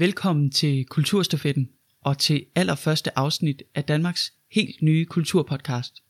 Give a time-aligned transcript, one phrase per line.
[0.00, 6.02] Velkommen til Kulturstafetten og til allerførste afsnit af Danmarks helt nye kulturpodcast.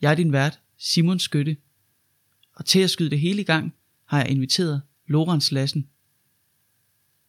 [0.00, 1.56] Jeg er din vært, Simon Skytte,
[2.54, 3.74] og til at skyde det hele i gang
[4.04, 5.88] har jeg inviteret Lorenz Lassen.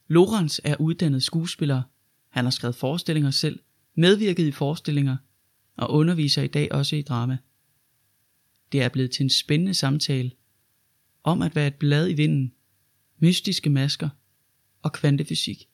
[0.07, 1.81] Lorenz er uddannet skuespiller.
[2.29, 3.59] Han har skrevet forestillinger selv,
[3.95, 5.17] medvirket i forestillinger
[5.77, 7.37] og underviser i dag også i drama.
[8.71, 10.31] Det er blevet til en spændende samtale
[11.23, 12.53] om at være et blad i vinden,
[13.19, 14.09] mystiske masker
[14.83, 15.67] og kvantefysik.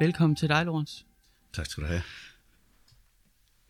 [0.00, 1.02] Velkommen til dig, Lorenz.
[1.52, 2.02] Tak skal du have.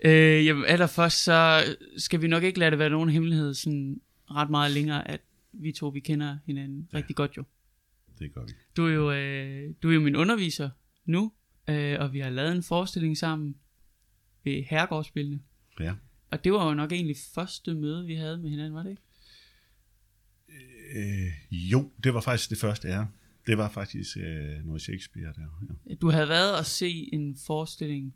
[0.05, 1.65] Øh, jamen, allerførst så
[1.97, 5.21] skal vi nok ikke lade det være nogen hemmelighed sådan ret meget længere, at
[5.53, 6.99] vi to, vi kender hinanden ja.
[6.99, 7.45] rigtig godt jo.
[8.19, 8.53] Det gør vi.
[8.77, 10.71] Du er jo, øh, du er jo min underviser
[11.05, 11.33] nu,
[11.69, 13.57] øh, og vi har lavet en forestilling sammen
[14.45, 15.41] ved Herregårdsspillene.
[15.81, 15.95] Ja.
[16.31, 19.03] Og det var jo nok egentlig første møde, vi havde med hinanden, var det ikke?
[20.97, 23.05] Øh, jo, det var faktisk det første, ja.
[23.47, 25.77] Det var faktisk øh, noget Shakespeare der.
[25.91, 25.95] Ja.
[25.95, 28.15] Du havde været og se en forestilling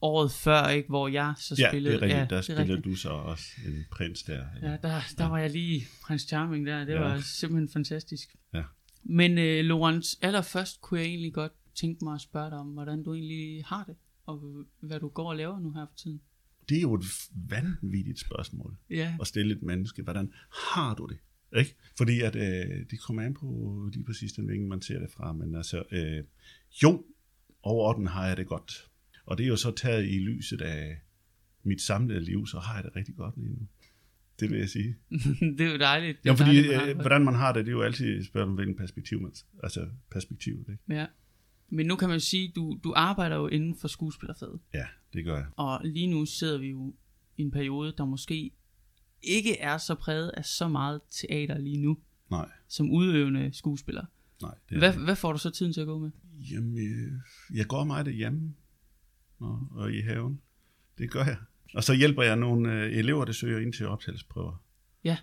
[0.00, 1.94] året før, ikke, hvor jeg så Ja, spillede.
[1.94, 2.20] det er rigtigt.
[2.20, 2.84] ja, der er spillede rigtigt.
[2.84, 4.46] du så også en prins der.
[4.62, 6.84] Ja, der, der var jeg lige prins Charming der.
[6.84, 7.00] Det Ja.
[7.00, 8.36] var simpelthen fantastisk.
[8.54, 8.62] Ja.
[9.02, 13.02] Men øh, Lorenz, allerførst kunne jeg egentlig godt tænke mig at spørge dig om, hvordan
[13.02, 13.96] du egentlig har det,
[14.26, 16.20] og hvad du går og laver nu her for tiden.
[16.68, 20.02] Det er jo et vanvittigt spørgsmål Ja, at stille et menneske.
[20.02, 20.32] Hvordan
[20.72, 21.18] har du det?
[21.58, 21.74] Ikke?
[21.96, 25.32] Fordi at, øh, det kommer an på lige præcis den vinkel, man ser det fra.
[25.32, 26.24] Men altså, øh,
[26.82, 27.04] jo,
[27.62, 28.90] overordnet har jeg det godt.
[29.24, 31.00] Og det er jo så taget i lyset af
[31.62, 33.66] mit samlede liv, så har jeg det rigtig godt lige nu.
[34.40, 34.96] Det vil jeg sige.
[35.58, 36.18] det er jo dejligt.
[36.18, 37.82] Det Ja, er fordi dejligt, man det øh, hvordan man har det, det er jo
[37.82, 40.82] altid et spørgsmål, hvilken perspektiv man, altså perspektivet, ikke?
[41.00, 41.06] Ja.
[41.68, 44.60] Men nu kan man jo sige, du, du arbejder jo inden for skuespillerfaget.
[44.74, 45.46] Ja, det gør jeg.
[45.56, 46.94] Og lige nu sidder vi jo
[47.36, 48.50] i en periode, der måske
[49.22, 51.98] ikke er så præget af så meget teater lige nu,
[52.30, 54.04] Nej, som udøvende skuespiller.
[54.42, 54.54] nej.
[54.68, 56.10] Det er Hvad, hvad får du så tiden til at gå med?
[56.52, 57.12] Jamen, øh,
[57.58, 58.54] jeg går meget derhjemme
[59.38, 60.40] og, og i haven.
[60.98, 61.36] Det gør jeg.
[61.74, 64.64] Og så hjælper jeg nogle øh, elever, der søger ind til optagelsesprøver.
[65.04, 65.16] Ja.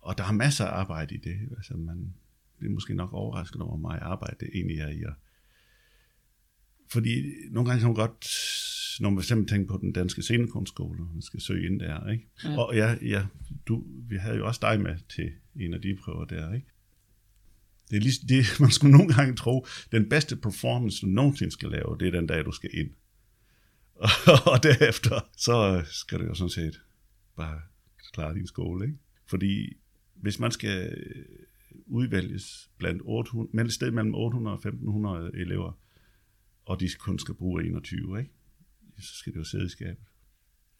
[0.00, 1.36] Og der er masser af arbejde i det.
[1.56, 2.14] Altså, man
[2.58, 5.04] bliver måske nok overrasket over, hvor meget arbejde det egentlig er i.
[5.04, 5.14] Og
[6.88, 8.26] fordi nogle gange kan man godt,
[9.00, 12.28] når man fx tænker på den danske scenekunstskole, man skal søge ind der, ikke?
[12.44, 12.58] Ja.
[12.58, 13.26] Og ja, ja
[13.66, 16.66] du, vi havde jo også dig med til en af de prøver der, ikke?
[17.90, 21.70] Det er lige, det, man skulle nogle gange tro, den bedste performance, du nogensinde skal
[21.70, 22.90] lave, det er den dag, du skal ind.
[24.52, 26.80] Og, derefter, så skal du jo sådan set
[27.36, 27.60] bare
[28.12, 28.98] klare din skole, ikke?
[29.26, 29.76] Fordi
[30.14, 31.24] hvis man skal øh,
[31.86, 35.72] udvælges blandt 800, mellem et sted mellem 800 og 1500 elever,
[36.64, 38.30] og de kun skal bruge 21, ikke?
[38.98, 40.04] så skal det jo sidde i skabet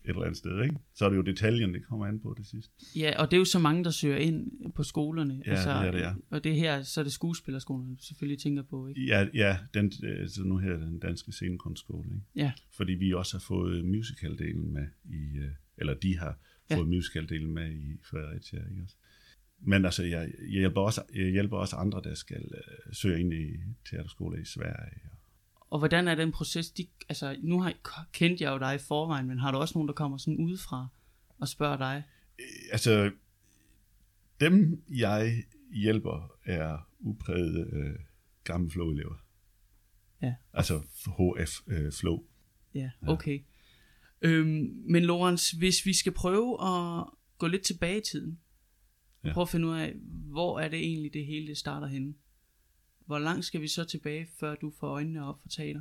[0.06, 0.76] et eller andet sted, ikke?
[0.94, 2.72] Så er det jo detaljen, det kommer an på det sidste.
[2.96, 5.42] Ja, og det er jo så mange, der søger ind på skolerne.
[5.46, 6.12] Ja, det er det, ja.
[6.30, 9.06] Og det her, så er det skuespillerskolerne, du selvfølgelig tænker på, ikke?
[9.06, 12.26] Ja, ja den, øh, så nu her er den danske scenekunstskole, ikke?
[12.36, 16.38] Ja, Fordi vi også har fået musicaldelen med i, øh, eller de har
[16.70, 16.76] Ja.
[16.76, 18.96] fået musicaldelen med i Fredericia, ikke også?
[19.60, 23.32] Men altså, jeg, jeg, hjælper også, jeg hjælper også andre, der skal øh, søge ind
[23.32, 23.46] i
[23.90, 25.00] teaterskoler i Sverige.
[25.76, 26.70] Og hvordan er den proces?
[26.70, 27.72] De, altså, nu har
[28.12, 30.88] kendt jeg jo dig i forvejen, men har du også nogen, der kommer sådan udefra
[31.38, 32.02] og spørger dig?
[32.72, 33.10] Altså,
[34.40, 35.44] dem jeg
[35.74, 37.98] hjælper er uprægede øh,
[38.44, 39.14] gamle flow-elever.
[40.22, 40.34] Ja.
[40.52, 42.22] Altså HF øh, flow.
[42.74, 43.40] Ja, okay.
[44.22, 47.04] Øhm, men Lorenz, hvis vi skal prøve at
[47.38, 48.38] gå lidt tilbage i tiden,
[49.24, 49.32] Ja.
[49.32, 49.94] prøve at finde ud af,
[50.30, 52.14] hvor er det egentlig, det hele det starter henne?
[53.06, 55.80] Hvor langt skal vi så tilbage, før du får øjnene op for teater?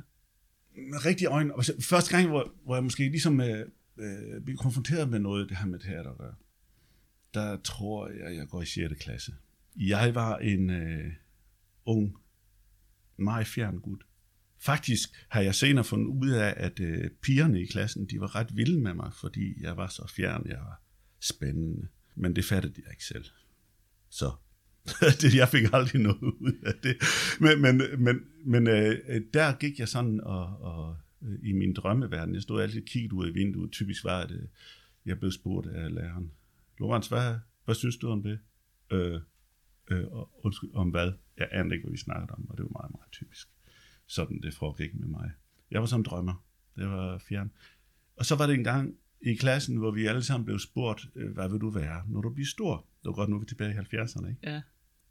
[0.74, 1.52] Med rigtig øjne.
[1.80, 3.66] Første gang, hvor, hvor jeg måske ligesom øh,
[3.98, 6.34] øh, blev konfronteret med noget, det her med teater at gøre,
[7.34, 8.94] der tror jeg, jeg går i 6.
[9.00, 9.34] klasse.
[9.76, 11.12] Jeg var en øh,
[11.84, 12.16] ung,
[13.16, 14.04] meget fjern gut.
[14.58, 18.56] Faktisk har jeg senere fundet ud af, at øh, pigerne i klassen, de var ret
[18.56, 20.82] vilde med mig, fordi jeg var så fjern, jeg var
[21.20, 21.88] spændende.
[22.14, 23.24] Men det fattede jeg ikke selv.
[24.08, 24.32] Så
[25.20, 26.96] det, jeg fik aldrig noget ud af det.
[27.40, 32.34] Men, men, men, men øh, der gik jeg sådan og, og øh, i min drømmeverden.
[32.34, 33.70] Jeg stod altid og kiggede ud af vinduet.
[33.72, 34.48] Typisk var det, øh,
[35.06, 36.32] jeg blev spurgt af læreren.
[36.78, 37.34] Lorenz, hvad,
[37.64, 38.38] hvad synes du om det?
[38.92, 39.20] Øh,
[39.90, 41.12] øh, og, undskyld, om hvad?
[41.36, 43.48] Jeg anede ikke, hvad vi snakkede om, og det var meget, meget typisk.
[44.06, 45.30] Sådan det foregik med mig.
[45.70, 46.44] Jeg var som drømmer.
[46.76, 47.52] Det var fjern.
[48.16, 51.32] Og så var det en gang i klassen, hvor vi alle sammen blev spurgt, øh,
[51.32, 52.76] hvad vil du være, når du bliver stor?
[52.76, 54.40] Det var godt, nu er vi tilbage i 70'erne, ikke?
[54.42, 54.62] Ja.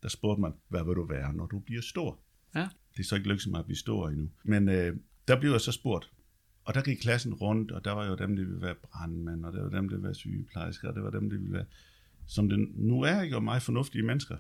[0.06, 2.19] Der spurgte man, hvad vil du være, når du bliver stor?
[2.56, 2.69] Ja.
[2.94, 4.30] Det er så ikke lykkedes mig at blive stor endnu.
[4.44, 4.98] Men øh,
[5.28, 6.12] der blev jeg så spurgt,
[6.63, 9.54] og der gik klassen rundt, og der var jo dem, der ville være brandmænd, og
[9.54, 11.66] der var dem, der ville være sygeplejersker, og det var dem, der ville være,
[12.28, 14.38] som det nu er, ikke, og meget fornuftige mennesker.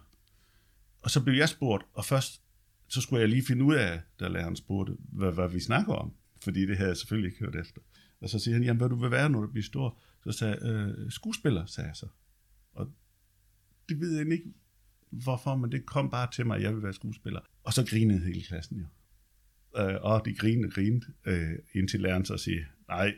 [1.01, 2.41] Og så blev jeg spurgt, og først
[2.87, 6.13] så skulle jeg lige finde ud af, da læreren spurgte, hvad, hvad vi snakker om.
[6.43, 7.81] Fordi det havde jeg selvfølgelig ikke hørt efter.
[8.21, 9.99] Og så siger han, jamen hvad du vil være, når du bliver stor?
[10.23, 12.07] Så sagde jeg, øh, skuespiller, sagde jeg så.
[12.73, 12.91] Og
[13.89, 14.53] det ved jeg ikke,
[15.09, 17.39] hvorfor, men det kom bare til mig, at jeg vil være skuespiller.
[17.63, 18.85] Og så grinede hele klassen jo.
[19.81, 23.13] Øh, og de grinede, grinede, øh, indtil læreren så siger, nej,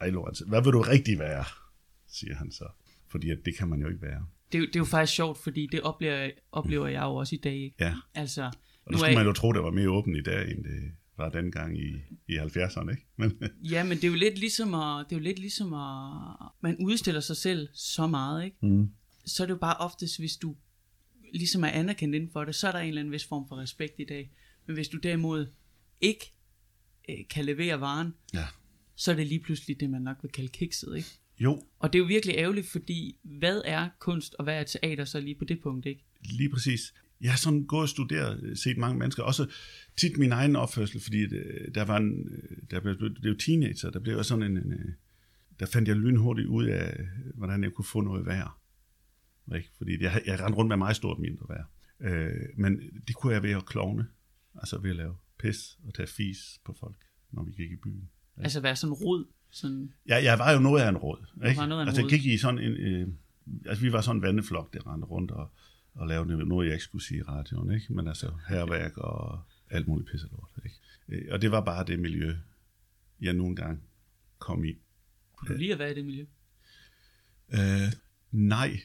[0.00, 1.44] ej Lorenz, hvad vil du rigtig være?
[2.08, 2.68] Siger han så.
[3.08, 4.26] Fordi at det kan man jo ikke være.
[4.52, 7.56] Det, det er jo faktisk sjovt, fordi det oplever, oplever jeg jo også i dag.
[7.56, 7.76] Ikke?
[7.80, 8.50] Ja, Altså,
[8.84, 11.28] og nu skulle man jo tro, det var mere åbent i dag, end det var
[11.28, 11.88] dengang i,
[12.28, 13.06] i 70'erne, ikke?
[13.16, 13.38] Men,
[13.72, 16.76] ja, men det er jo lidt ligesom at, det er jo lidt ligesom at, man
[16.80, 18.56] udstiller sig selv så meget, ikke?
[18.62, 18.90] mm.
[19.26, 20.56] så er det jo bare oftest, hvis du
[21.34, 23.56] ligesom er anerkendt inden for det, så er der en eller anden vis form for
[23.56, 24.30] respekt i dag.
[24.66, 25.46] Men hvis du derimod
[26.00, 26.32] ikke
[27.08, 28.44] øh, kan levere varen, ja.
[28.94, 31.08] så er det lige pludselig det, man nok vil kalde kikset, ikke?
[31.38, 35.04] Jo, Og det er jo virkelig ærgerligt, fordi hvad er kunst og hvad er teater
[35.04, 36.04] så lige på det punkt, ikke?
[36.20, 36.94] Lige præcis.
[37.20, 39.46] Jeg har sådan gået og studeret, set mange mennesker, også
[39.96, 43.90] tit min egen opførsel, fordi øh, der var en, øh, der blev, det blev teenager,
[43.90, 44.92] der blev sådan en, en, øh,
[45.60, 46.96] der fandt jeg lynhurtigt ud af,
[47.34, 48.58] hvordan jeg kunne få noget værd.
[49.54, 49.70] Ikke?
[49.78, 51.66] Fordi jeg, jeg rendte rundt med meget stort mindre værd.
[52.00, 54.06] Øh, men det kunne jeg ved at klovne,
[54.54, 56.96] altså ved at lave pis og tage fis på folk,
[57.30, 58.10] når vi gik i byen.
[58.36, 58.42] Ja.
[58.42, 61.26] Altså være sådan rod, sådan, Ja, jeg var jo noget af en råd.
[61.46, 61.56] Ikke?
[61.60, 62.10] var noget af en altså, rod.
[62.10, 62.72] jeg gik i sådan en...
[62.72, 63.08] Øh,
[63.66, 65.50] altså, vi var sådan en vandeflok, der rendte rundt og,
[65.94, 67.74] og lavede noget, jeg ikke skulle sige i radioen.
[67.74, 67.92] Ikke?
[67.92, 69.40] Men altså, herværk og
[69.70, 70.48] alt muligt pisselort.
[70.64, 70.76] Ikke?
[71.08, 72.36] Øh, Og det var bare det miljø,
[73.20, 73.80] jeg nogle gange
[74.38, 74.74] kom i.
[75.36, 76.26] kunne du lige at være i det miljø?
[77.52, 77.92] Øh,
[78.32, 78.80] nej,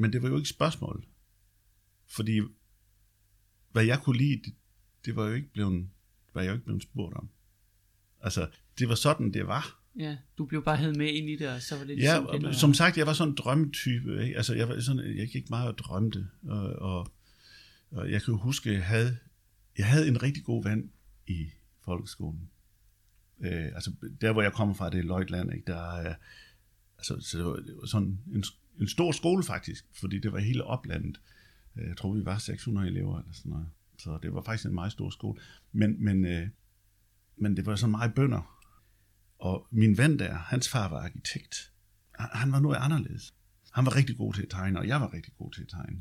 [0.00, 1.06] men det var jo ikke spørgsmål.
[2.06, 2.40] Fordi
[3.72, 4.54] hvad jeg kunne lide, det,
[5.04, 5.88] det var jo ikke blevet,
[6.34, 7.28] var jeg jo ikke blevet spurgt om.
[8.20, 8.48] Altså,
[8.78, 9.82] det var sådan, det var.
[9.98, 12.26] Ja, du blev bare hævet med ind i det, og så var det Ja, ligesom
[12.26, 14.22] og der- som sagt, jeg var sådan en drømmetype.
[14.24, 14.36] Ikke?
[14.36, 16.28] Altså, jeg, var sådan, jeg gik meget og drømte.
[16.42, 17.12] Og, og,
[17.90, 19.18] og jeg kan huske, jeg havde,
[19.78, 20.90] jeg havde en rigtig god ven
[21.26, 21.50] i
[21.84, 22.50] folkeskolen.
[23.40, 25.66] Øh, altså, der hvor jeg kommer fra, det er Løjtland, ikke?
[25.66, 26.14] Der er,
[26.98, 28.44] altså, så det var sådan en,
[28.80, 31.20] en stor skole faktisk, fordi det var hele oplandet.
[31.76, 33.68] Øh, jeg tror, vi var 600 elever eller sådan noget.
[33.98, 35.40] Så det var faktisk en meget stor skole.
[35.72, 36.48] Men, men, øh,
[37.36, 38.66] men det var sådan meget bønder.
[39.38, 41.72] Og min ven der, hans far var arkitekt.
[42.18, 43.34] Han- Han var noget anderledes.
[43.72, 46.00] Han var rigtig god til at tegne, og jeg var rigtig god til at tegne.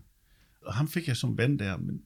[0.62, 2.04] Og ham fik jeg som ven der, men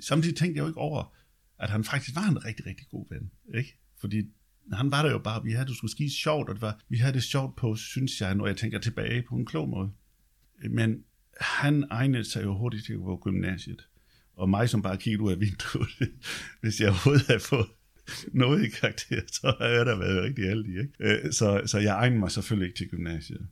[0.00, 1.14] samtidig tænkte jeg jo ikke over,
[1.58, 3.30] at han faktisk var en rigtig, rigtig god ven.
[3.54, 3.78] Ikke?
[4.00, 4.30] Fordi
[4.72, 6.96] han var der jo bare, vi havde det skulle skide sjovt, og det var, vi
[6.96, 9.90] havde det sjovt på, synes jeg, når jeg tænker tilbage på en klog måde.
[10.70, 11.04] Men
[11.40, 13.88] han egnede sig jo hurtigt til at gå på gymnasiet.
[14.36, 15.88] Og mig, som bare kiggede ud af vinduet,
[16.62, 17.66] hvis jeg overhovedet havde fået
[18.32, 20.78] noget i karakter, så havde jeg da været rigtig heldig.
[20.80, 20.92] Ikke?
[21.00, 23.46] Øh, så, så jeg egnede mig selvfølgelig ikke til gymnasiet.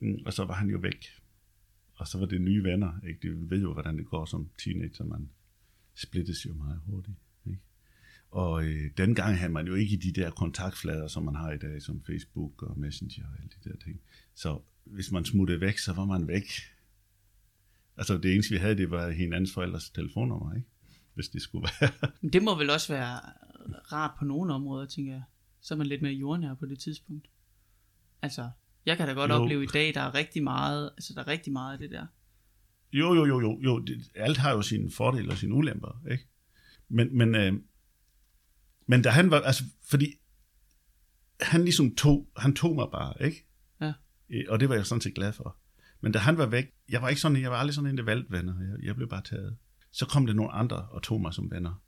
[0.00, 1.06] Mm, og så var han jo væk.
[1.94, 2.92] Og så var det nye venner.
[3.08, 3.20] Ikke?
[3.22, 5.04] Det ved jo, hvordan det går som teenager.
[5.04, 5.30] Man
[5.94, 7.16] splittes jo meget hurtigt.
[8.30, 11.82] Og øh, dengang havde man jo ikke de der kontaktflader, som man har i dag,
[11.82, 14.00] som Facebook og Messenger og alle de der ting.
[14.34, 16.44] Så hvis man smuttede væk, så var man væk.
[17.96, 20.68] Altså det eneste, vi havde, det var hinandens forældres telefonnummer, ikke?
[21.14, 22.10] Hvis det skulle være.
[22.20, 23.20] Men det må vel også være
[23.92, 25.22] rart på nogle områder, tænker jeg.
[25.60, 27.28] Så er man lidt mere jordnær på det tidspunkt.
[28.22, 28.50] Altså,
[28.86, 29.34] jeg kan da godt jo.
[29.34, 32.06] opleve i dag, der er rigtig meget, altså der er rigtig meget af det der.
[32.92, 33.78] Jo, jo, jo, jo, jo.
[33.78, 36.26] Det, alt har jo sine fordele og sine ulemper, ikke?
[36.88, 37.52] Men, men, øh,
[38.86, 40.14] men da han var, altså, fordi
[41.40, 43.46] han ligesom tog, han tog mig bare, ikke?
[43.80, 43.92] Ja.
[44.30, 45.56] Øh, Og det var jeg sådan set glad for.
[46.00, 48.04] Men da han var væk, jeg var ikke sådan, jeg var aldrig sådan en, der
[48.04, 48.60] valgte venner.
[48.60, 49.56] Jeg, jeg blev bare taget.
[49.90, 51.82] Så kom der nogle andre og tog mig som venner.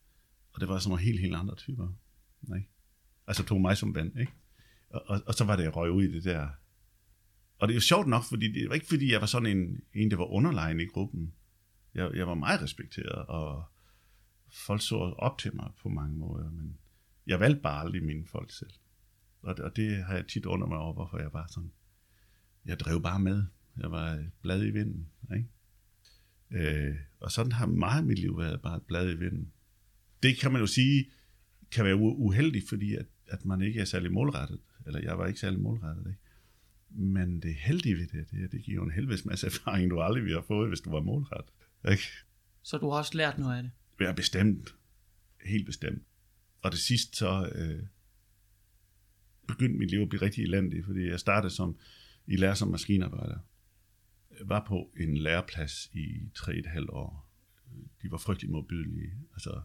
[0.53, 1.89] Og det var sådan nogle helt, helt andre typer.
[2.57, 2.69] Ikke?
[3.27, 4.33] Altså tog mig som ven, ikke?
[4.91, 6.49] Og, og, og så var det, jeg røg ud i det der.
[7.59, 9.81] Og det er jo sjovt nok, fordi det var ikke fordi, jeg var sådan en,
[9.95, 11.35] en der var underlegen i gruppen.
[11.95, 13.65] Jeg, jeg var meget respekteret, og
[14.53, 16.79] folk så op til mig på mange måder, men
[17.29, 18.71] jeg valgte bare aldrig mine folk selv.
[19.43, 21.73] Og det, og det har jeg tit under mig over, hvorfor jeg var sådan.
[22.65, 23.45] Jeg drev bare med.
[23.77, 25.09] Jeg var blad i vinden.
[25.37, 25.49] Ikke?
[26.51, 29.53] Øh, og sådan har meget af mit liv været bare et blad i vinden.
[30.23, 31.11] Det kan man jo sige,
[31.71, 34.61] kan være uheldigt, fordi at, at man ikke er særlig målrettet.
[34.87, 36.07] Eller jeg var ikke særlig målrettet.
[36.07, 36.21] Ikke?
[36.91, 40.01] Men det heldige ved det, det, er, det giver jo en helvedes masse erfaring, du
[40.01, 41.55] aldrig ville have fået, hvis du var målrettet.
[41.91, 42.03] Ikke?
[42.63, 43.73] Så du har også lært noget af det.
[44.01, 44.75] Ja, bestemt.
[45.45, 46.03] Helt bestemt.
[46.63, 47.87] Og det sidste så øh,
[49.47, 51.79] begyndte mit liv at blive rigtig elendigt, fordi jeg startede som
[52.27, 53.39] i lærer som maskinarbejder.
[54.39, 57.31] Jeg var på en læreplads i tre et halvt år.
[58.03, 59.13] De var frygtelig modbydelige.
[59.33, 59.61] Altså,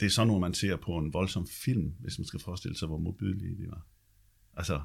[0.00, 2.88] det er sådan noget, man ser på en voldsom film, hvis man skal forestille sig,
[2.88, 3.86] hvor modbydelige de var.
[4.56, 4.82] Altså,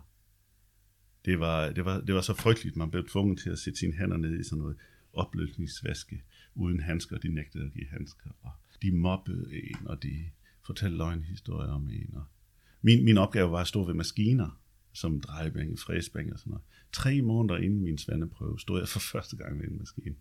[1.26, 3.94] det var, det, var, det var så frygteligt, man blev tvunget til at sætte sine
[3.94, 4.78] hænder ned i sådan noget
[5.14, 6.24] opløsningsvaske
[6.56, 8.52] uden handsker, de nægtede at give handsker, og
[8.82, 10.16] de mobbede en, og de
[10.66, 12.16] fortalte løgnhistorier om en.
[12.16, 12.24] Og
[12.82, 14.60] min, min opgave var at stå ved maskiner,
[14.94, 16.64] som drejebænge, fræsbænge og sådan noget.
[16.92, 20.16] Tre måneder inden min svandeprøve stod jeg for første gang ved en maskine.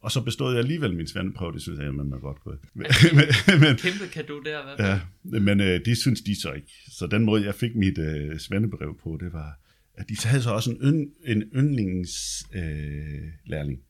[0.00, 2.58] Og så bestod jeg alligevel min svandeprøve, det synes jeg, man var godt gået.
[2.74, 2.86] Men,
[3.60, 5.00] men, Kæmpe kado der, hvad Ja,
[5.40, 6.72] men øh, det synes de så ikke.
[6.88, 9.58] Så den måde, jeg fik mit øh, svandebrev på, det var,
[9.94, 13.78] at de havde så også en, ynd, en yndlingslærling.
[13.78, 13.84] Øh,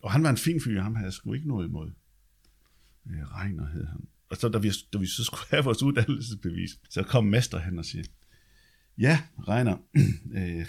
[0.00, 1.90] og han var en fin fyr, ham havde jeg sgu ikke noget imod.
[3.10, 4.08] Øh, Regner hed han.
[4.30, 7.78] Og så da vi, da vi så skulle have vores uddannelsesbevis, så kom mester hen
[7.78, 8.04] og siger,
[8.98, 9.76] ja, Regner,
[10.38, 10.66] øh,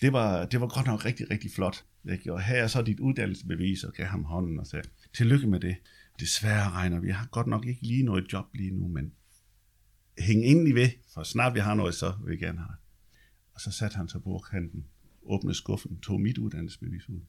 [0.00, 1.84] det, var, det var godt nok rigtig, rigtig flot.
[2.12, 2.32] Ikke?
[2.32, 5.76] Og her er så dit uddannelsesbevis, og gav ham hånden og sagde, tillykke med det.
[6.20, 9.12] Desværre, Regner, vi har godt nok ikke lige noget job lige nu, men
[10.18, 12.76] hæng endelig ved, for snart vi har noget, så vil vi gerne have
[13.54, 14.86] Og så satte han sig på kanten,
[15.22, 17.20] åbnede skuffen, tog mit uddannelsesbevis ud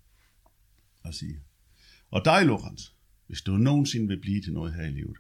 [1.04, 1.40] og siger,
[2.12, 2.95] og dig, Lorenz,
[3.28, 5.18] hvis du nogensinde vil blive til noget her i livet,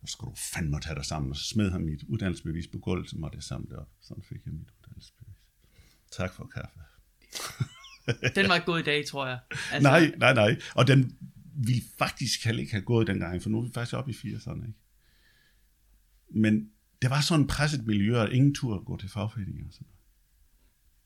[0.00, 1.30] så skal du fandme tage dig sammen.
[1.30, 3.88] Og så smed han mit uddannelsesbevis på gulvet, så måtte jeg samle det op.
[4.00, 5.34] Sådan fik jeg mit uddannelsesbevis.
[6.10, 6.80] Tak for kaffe.
[8.36, 9.38] den var ikke gået i dag, tror jeg.
[9.72, 9.88] Altså...
[9.88, 10.60] Nej, nej, nej.
[10.74, 11.16] Og den
[11.54, 14.66] ville faktisk heller ikke have gået dengang, for nu er vi faktisk oppe i 80'erne.
[14.66, 14.78] Ikke?
[16.28, 16.70] Men
[17.02, 19.66] det var sådan et presset miljø, og ingen tur at gå til fagforeninger.
[19.66, 19.96] Og sådan noget.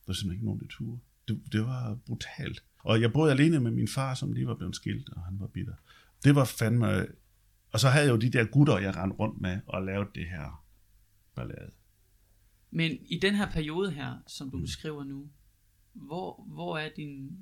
[0.00, 1.00] Der var simpelthen ikke nogen, der tur.
[1.28, 2.64] Det, det var brutalt.
[2.78, 5.46] Og jeg boede alene med min far, som lige var blevet skilt, og han var
[5.46, 5.74] bitter.
[6.24, 7.06] Det var fandme...
[7.72, 10.26] Og så havde jeg jo de der gutter, jeg rendte rundt med og lavede det
[10.28, 10.64] her
[11.34, 11.70] ballade.
[12.70, 15.28] Men i den her periode her, som du beskriver nu,
[15.92, 17.38] hvor, hvor er din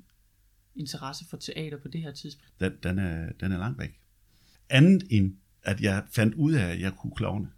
[0.74, 2.60] interesse for teater på det her tidspunkt?
[2.60, 4.00] Den, den, er, den er langt væk.
[4.68, 7.50] Andet end, at jeg fandt ud af, at jeg kunne klovne.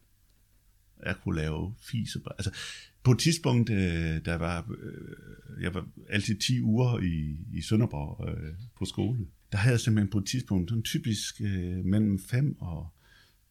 [1.05, 2.21] Jeg kunne lave fise.
[2.31, 2.51] Altså,
[3.03, 8.29] på et tidspunkt, øh, der var, øh, jeg var altid 10 uger i, i Sønderborg
[8.29, 9.27] øh, på skole.
[9.55, 12.89] Der havde jeg simpelthen på et tidspunkt sådan typisk øh, mellem 5 og,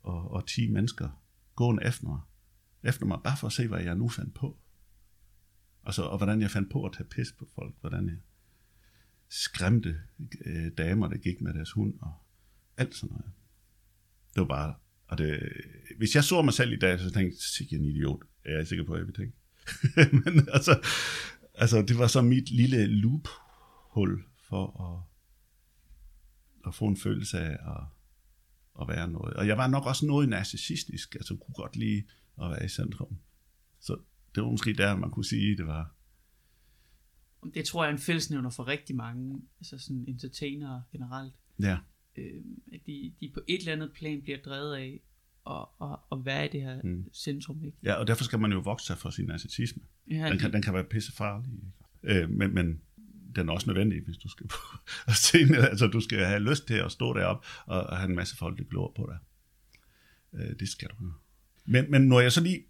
[0.01, 1.23] og, og 10 mennesker
[1.55, 2.19] gående efter mig.
[2.83, 4.57] Efter mig, bare for at se, hvad jeg nu fandt på.
[5.81, 7.75] Og, så, og hvordan jeg fandt på at tage pis på folk.
[7.81, 8.17] Hvordan jeg
[9.29, 9.97] skræmte
[10.45, 12.13] øh, damer, der gik med deres hund og
[12.77, 13.31] alt sådan noget.
[14.33, 14.75] Det var bare...
[15.07, 15.39] Og det,
[15.97, 18.21] hvis jeg så mig selv i dag, så tænkte jeg, sikkert en idiot.
[18.45, 19.37] Jeg er sikker på, at jeg vil tænke.
[20.23, 20.79] Men altså,
[21.53, 25.12] altså, det var så mit lille loophul for at,
[26.73, 27.83] at få en følelse af at,
[28.81, 29.33] at være noget.
[29.33, 32.03] Og jeg var nok også noget narcissistisk, altså kunne godt lide
[32.41, 33.17] at være i centrum.
[33.79, 33.97] Så
[34.35, 35.95] det var måske der, man kunne sige, det var.
[37.53, 41.33] Det tror jeg er en fællesnævner for rigtig mange, altså sådan entertainere generelt.
[41.59, 41.77] Ja.
[42.15, 45.01] Øh, at de, de på et eller andet plan bliver drevet af
[45.47, 47.13] at, at, at være i det her mm.
[47.13, 47.65] centrum.
[47.65, 47.77] Ikke?
[47.83, 49.83] Ja, og derfor skal man jo vokse sig for sin narcissisme.
[50.09, 51.51] Ja, den, kan, den kan være pissefarlig.
[51.53, 52.21] Ikke?
[52.21, 52.81] Øh, men, men
[53.35, 54.57] den er også nødvendig, hvis du skal på
[55.23, 55.55] scenen.
[55.55, 58.57] Altså, du skal have lyst til at stå deroppe og, og have en masse folk,
[58.57, 59.17] der glor på dig.
[60.41, 61.13] Øh, det skal du.
[61.65, 62.63] Men, men når jeg så lige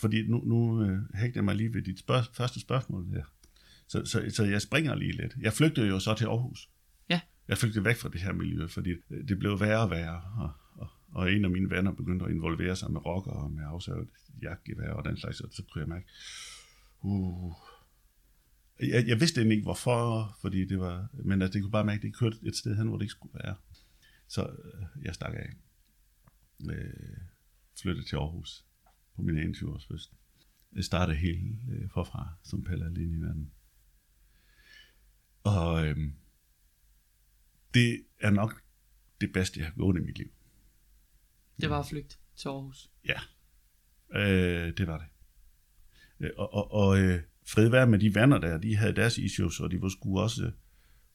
[0.00, 3.24] fordi nu, nu øh, hægter jeg mig lige ved dit spørg- første spørgsmål her.
[3.88, 5.34] Så, så, så jeg springer lige lidt.
[5.40, 6.68] Jeg flygtede jo så til Aarhus.
[7.10, 7.20] Ja.
[7.48, 8.90] Jeg flygtede væk fra det her miljø, fordi
[9.28, 10.22] det blev værre og værre.
[10.38, 13.62] Og, og, og en af mine venner begyndte at involvere sig med rocker og med
[13.66, 14.08] afsaget
[14.42, 16.06] jagtgevær og den slags, og så kunne jeg mærke,
[17.00, 17.52] uh,
[18.80, 21.96] jeg, jeg vidste egentlig ikke hvorfor, fordi det var, men at det kunne bare mærke,
[21.96, 23.56] at det kørte et sted hen, hvor det ikke skulle være.
[24.28, 25.48] Så øh, jeg stak af.
[26.70, 27.18] Øh,
[27.82, 28.64] flyttede til Aarhus
[29.16, 30.12] på min 21 års fødsel.
[30.72, 33.52] Jeg startede helt øh, forfra som Pelle alene i verden.
[35.44, 35.96] Og øh,
[37.74, 38.62] det er nok
[39.20, 40.32] det bedste, jeg har gået i mit liv.
[41.60, 42.90] Det var at flygte til Aarhus?
[43.04, 43.20] Ja,
[44.20, 45.06] øh, det var det.
[46.20, 49.60] Øh, og, og, og øh, fred være med de venner der, de havde deres issues,
[49.60, 50.50] og de var sgu også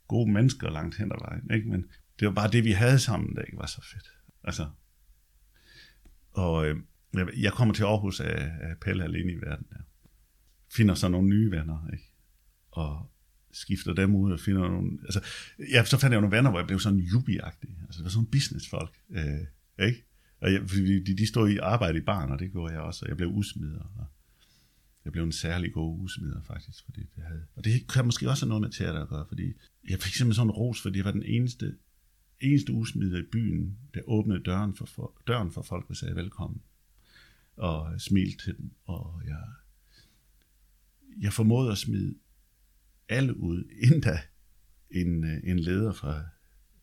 [0.07, 1.51] gode mennesker langt hen ad vejen.
[1.53, 1.69] Ikke?
[1.69, 1.85] Men
[2.19, 4.09] det var bare det, vi havde sammen, der ikke var så fedt.
[4.43, 4.69] Altså,
[6.31, 6.77] og øh,
[7.41, 9.67] jeg kommer til Aarhus af, af Pelle alene i verden.
[9.69, 9.77] Der.
[10.71, 12.13] Finder så nogle nye venner, ikke?
[12.71, 13.11] Og
[13.51, 14.91] skifter dem ud og finder nogle...
[15.03, 15.25] Altså,
[15.71, 17.69] ja, så fandt jeg nogle venner, hvor jeg blev sådan jubiagtig.
[17.83, 20.05] Altså, det var sådan businessfolk, øh, ikke?
[20.41, 23.09] Og jeg, de, de stod i arbejde i barn, og det gjorde jeg også, og
[23.09, 23.83] jeg blev usmider.
[23.97, 24.05] Og
[25.09, 27.45] jeg blev en særlig god usmider, faktisk, fordi det havde...
[27.55, 29.53] Og det kan måske også have noget med teater at gøre, fordi
[29.89, 31.77] jeg fik simpelthen sådan en ros, fordi jeg var den eneste,
[32.39, 36.61] eneste usmider i byen, der åbnede døren for, for, døren for folk og sagde velkommen
[37.55, 39.43] og smilte til dem, og jeg,
[41.21, 42.15] jeg formåede at smide
[43.09, 44.19] alle ud, endda
[44.91, 46.23] en, øh, en leder fra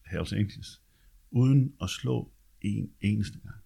[0.07, 0.83] Hells Angels,
[1.31, 3.61] uden at slå en eneste gang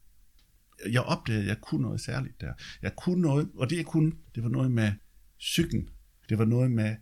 [0.90, 2.52] jeg opdagede, at jeg kunne noget særligt der.
[2.82, 4.92] Jeg kunne noget, og det jeg kunne, det var noget med
[5.38, 5.88] psyken.
[6.28, 6.96] Det var noget med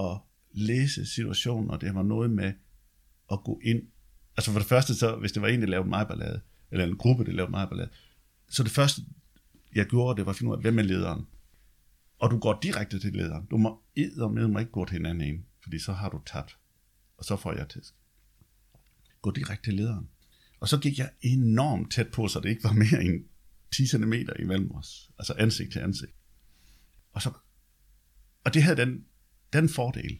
[0.00, 0.18] at
[0.52, 2.52] læse situationen, og det var noget med
[3.32, 3.82] at gå ind.
[4.36, 6.96] Altså for det første, så, hvis det var en, der lavede mig ballade, eller en
[6.96, 7.90] gruppe, der lavede mig ballade,
[8.48, 9.02] så det første,
[9.74, 11.26] jeg gjorde, det var at finde ud af, hvem er lederen.
[12.18, 13.46] Og du går direkte til lederen.
[13.46, 13.82] Du må
[14.28, 16.58] med mig ikke gå til hinanden en, fordi så har du tabt.
[17.16, 17.94] Og så får jeg tæsk.
[19.22, 20.08] Gå direkte til lederen.
[20.64, 23.24] Og så gik jeg enormt tæt på, så det ikke var mere end
[23.76, 25.10] 10 cm imellem os.
[25.18, 26.12] Altså ansigt til ansigt.
[27.12, 27.32] Og, så,
[28.44, 29.04] og det havde den,
[29.52, 30.18] den fordel,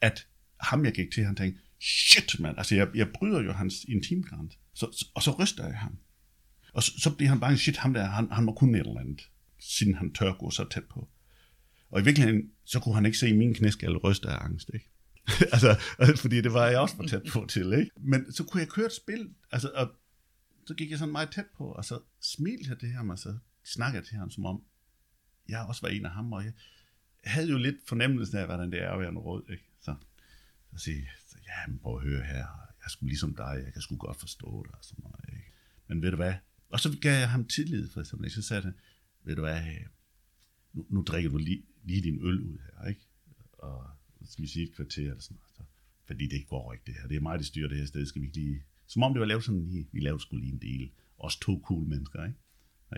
[0.00, 0.26] at
[0.60, 4.58] ham jeg gik til, han tænkte, shit mand, altså jeg, jeg bryder jo hans intimgrænse.
[4.74, 5.98] Så, og så ryster jeg ham.
[6.72, 9.00] Og så, så bliver han bare, shit, ham der, han, han må kunne et eller
[9.00, 11.08] andet, siden han tør gå så tæt på.
[11.90, 14.90] Og i virkeligheden, så kunne han ikke se min knæskal ryste af angst, ikke?
[15.54, 15.70] altså,
[16.00, 17.90] øh, fordi det var jeg også for tæt på til, ikke?
[17.96, 19.92] Men så kunne jeg køre et spil, altså, og
[20.66, 23.38] så gik jeg sådan meget tæt på, og så smilte jeg til ham, og så
[23.64, 24.62] snakkede jeg til ham, som om
[25.48, 26.52] jeg også var en af ham, og jeg
[27.24, 29.64] havde jo lidt fornemmelsen af, hvordan det er at være en råd, ikke?
[29.80, 29.94] Så,
[30.72, 31.08] så sige,
[31.46, 32.46] ja, men prøv at høre her,
[32.84, 35.52] jeg skulle ligesom dig, jeg kan sgu godt forstå det, og sådan noget, ikke?
[35.88, 36.34] Men ved du hvad?
[36.68, 38.74] Og så gav jeg ham tillid, for eksempel, så sagde han,
[39.24, 39.86] ved du hvad, øh,
[40.72, 43.00] nu, nu drikker du lige, lige din øl ud her, ikke?
[43.52, 43.90] Og
[44.24, 45.50] skal vi sige et kvarter eller sådan noget.
[45.56, 45.62] Så,
[46.04, 47.08] fordi det går ikke det her.
[47.08, 48.06] Det er mig, der styrer det her sted.
[48.06, 48.62] Skal vi ikke lige...
[48.86, 50.90] Som om det var lavet sådan lige, vi lavede skulle lige en del.
[51.18, 52.38] Også to cool mennesker, ikke?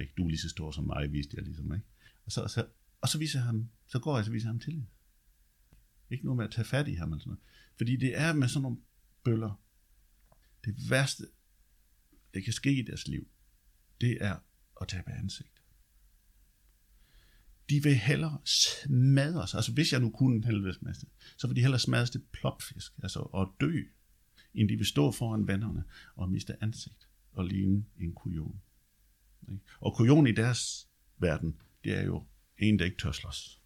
[0.01, 0.13] ikke?
[0.17, 1.87] Du er lige så stor som mig, viste jeg ligesom, ikke?
[2.25, 2.67] Og så, så,
[3.01, 4.87] og så viser ham, så går jeg, så viser ham til.
[6.11, 7.43] Ikke noget med at tage fat i ham eller sådan noget.
[7.77, 8.79] Fordi det er med sådan nogle
[9.25, 9.63] bøller.
[10.65, 11.25] Det værste,
[12.35, 13.29] det kan ske i deres liv,
[14.01, 14.37] det er
[14.81, 15.52] at tabe ansigt
[17.71, 19.55] de vil hellere smadres.
[19.55, 23.21] Altså hvis jeg nu kunne en helvedesmasse, så vil de hellere smadres til plopfisk, altså
[23.21, 23.83] og dø,
[24.55, 25.85] end de vil stå foran vennerne
[26.17, 28.61] og miste ansigt og ligne en kujon.
[29.81, 30.89] Og kujon i deres
[31.19, 32.27] verden, det er jo
[32.59, 33.61] en, der ikke tør slås.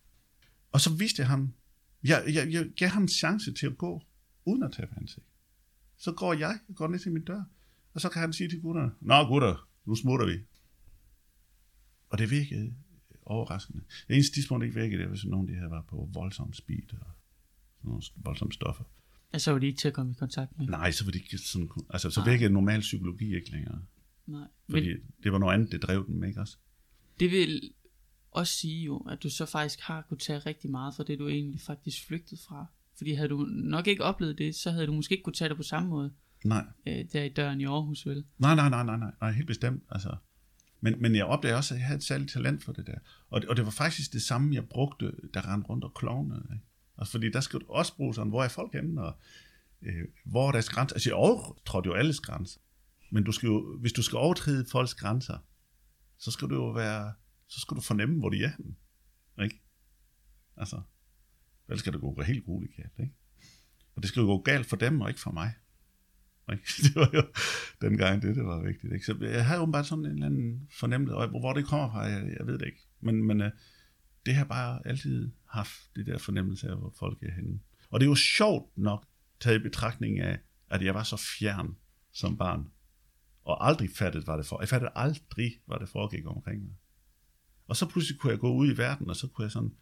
[0.72, 1.54] Og så viste jeg ham,
[2.04, 4.02] jeg, jeg, jeg gav ham en chance til at gå,
[4.44, 5.26] uden at tabe ansigt.
[5.96, 7.42] Så går jeg, jeg går ned til min dør,
[7.94, 10.38] og så kan han sige til gutterne, Nå gutter, nu smutter vi.
[12.08, 12.74] Og det virkede
[13.26, 13.82] overraskende.
[14.08, 16.92] Det eneste tidspunkt, ikke virkede, det var, hvis nogen de havde været på voldsom speed
[16.92, 17.06] og
[17.76, 18.84] sådan nogle voldsomme stoffer.
[19.32, 20.66] Ja, så var de ikke til at komme i kontakt med?
[20.66, 23.82] Nej, så var de ikke sådan, altså så virkede normal psykologi ikke længere.
[24.26, 24.48] Nej.
[24.70, 26.56] Fordi Men, det var noget andet, det drev dem, ikke også?
[27.20, 27.70] Det vil
[28.30, 31.28] også sige jo, at du så faktisk har kunne tage rigtig meget fra det, du
[31.28, 32.66] egentlig faktisk flygtede fra.
[32.96, 35.56] Fordi havde du nok ikke oplevet det, så havde du måske ikke kunne tage det
[35.56, 36.12] på samme måde.
[36.44, 36.64] Nej.
[36.86, 38.24] Øh, der i døren i Aarhus, vel?
[38.38, 39.82] Nej, nej, nej, nej, nej, nej helt bestemt.
[39.90, 40.16] Altså,
[40.80, 42.98] men, men jeg opdagede også, at jeg havde et særligt talent for det der.
[43.30, 46.48] Og og det var faktisk det samme, jeg brugte, der rendte rundt og klovnede.
[46.52, 46.64] Ikke?
[46.98, 49.18] Altså, fordi der skal du også bruge sådan, hvor er folk henne, og
[49.82, 50.94] øh, hvor er deres grænser.
[50.94, 52.60] Altså, jeg overtrådte jo alles grænser.
[53.10, 55.38] Men du skal jo, hvis du skal overtræde folks grænser,
[56.18, 57.12] så skal du jo være,
[57.48, 58.74] så skal du fornemme, hvor de er henne.
[59.42, 59.62] Ikke?
[60.56, 60.82] Altså,
[61.68, 63.14] ellers skal det gå helt grueligt galt, ikke?
[63.94, 65.54] Og det skal jo gå galt for dem, og ikke for mig.
[66.52, 66.64] Ikke?
[66.84, 67.22] Det var jo
[67.80, 68.92] dengang det, det var vigtigt.
[68.92, 69.06] Ikke?
[69.06, 72.34] Så jeg havde åbenbart sådan en eller anden fornemmelse, og hvor det kommer fra, jeg,
[72.38, 72.86] jeg ved det ikke.
[73.00, 73.50] Men, men øh,
[74.26, 77.60] det har bare altid haft det der fornemmelse af, hvor folk er henne.
[77.90, 79.06] Og det er jo sjovt nok,
[79.40, 80.38] taget i betragtning af,
[80.70, 81.76] at jeg var så fjern
[82.12, 82.70] som barn,
[83.44, 84.60] og aldrig fattet, hvad det for.
[84.60, 86.74] Jeg fattede aldrig, hvad det foregik omkring mig.
[87.66, 89.74] Og så pludselig kunne jeg gå ud i verden, og så kunne jeg sådan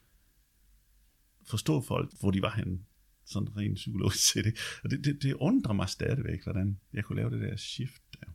[1.46, 2.78] forstå folk, hvor de var henne
[3.26, 4.46] sådan rent psykologisk set.
[4.46, 4.58] Ikke?
[4.84, 8.26] Og det, det, det undrer mig stadigvæk, hvordan jeg kunne lave det der shift der.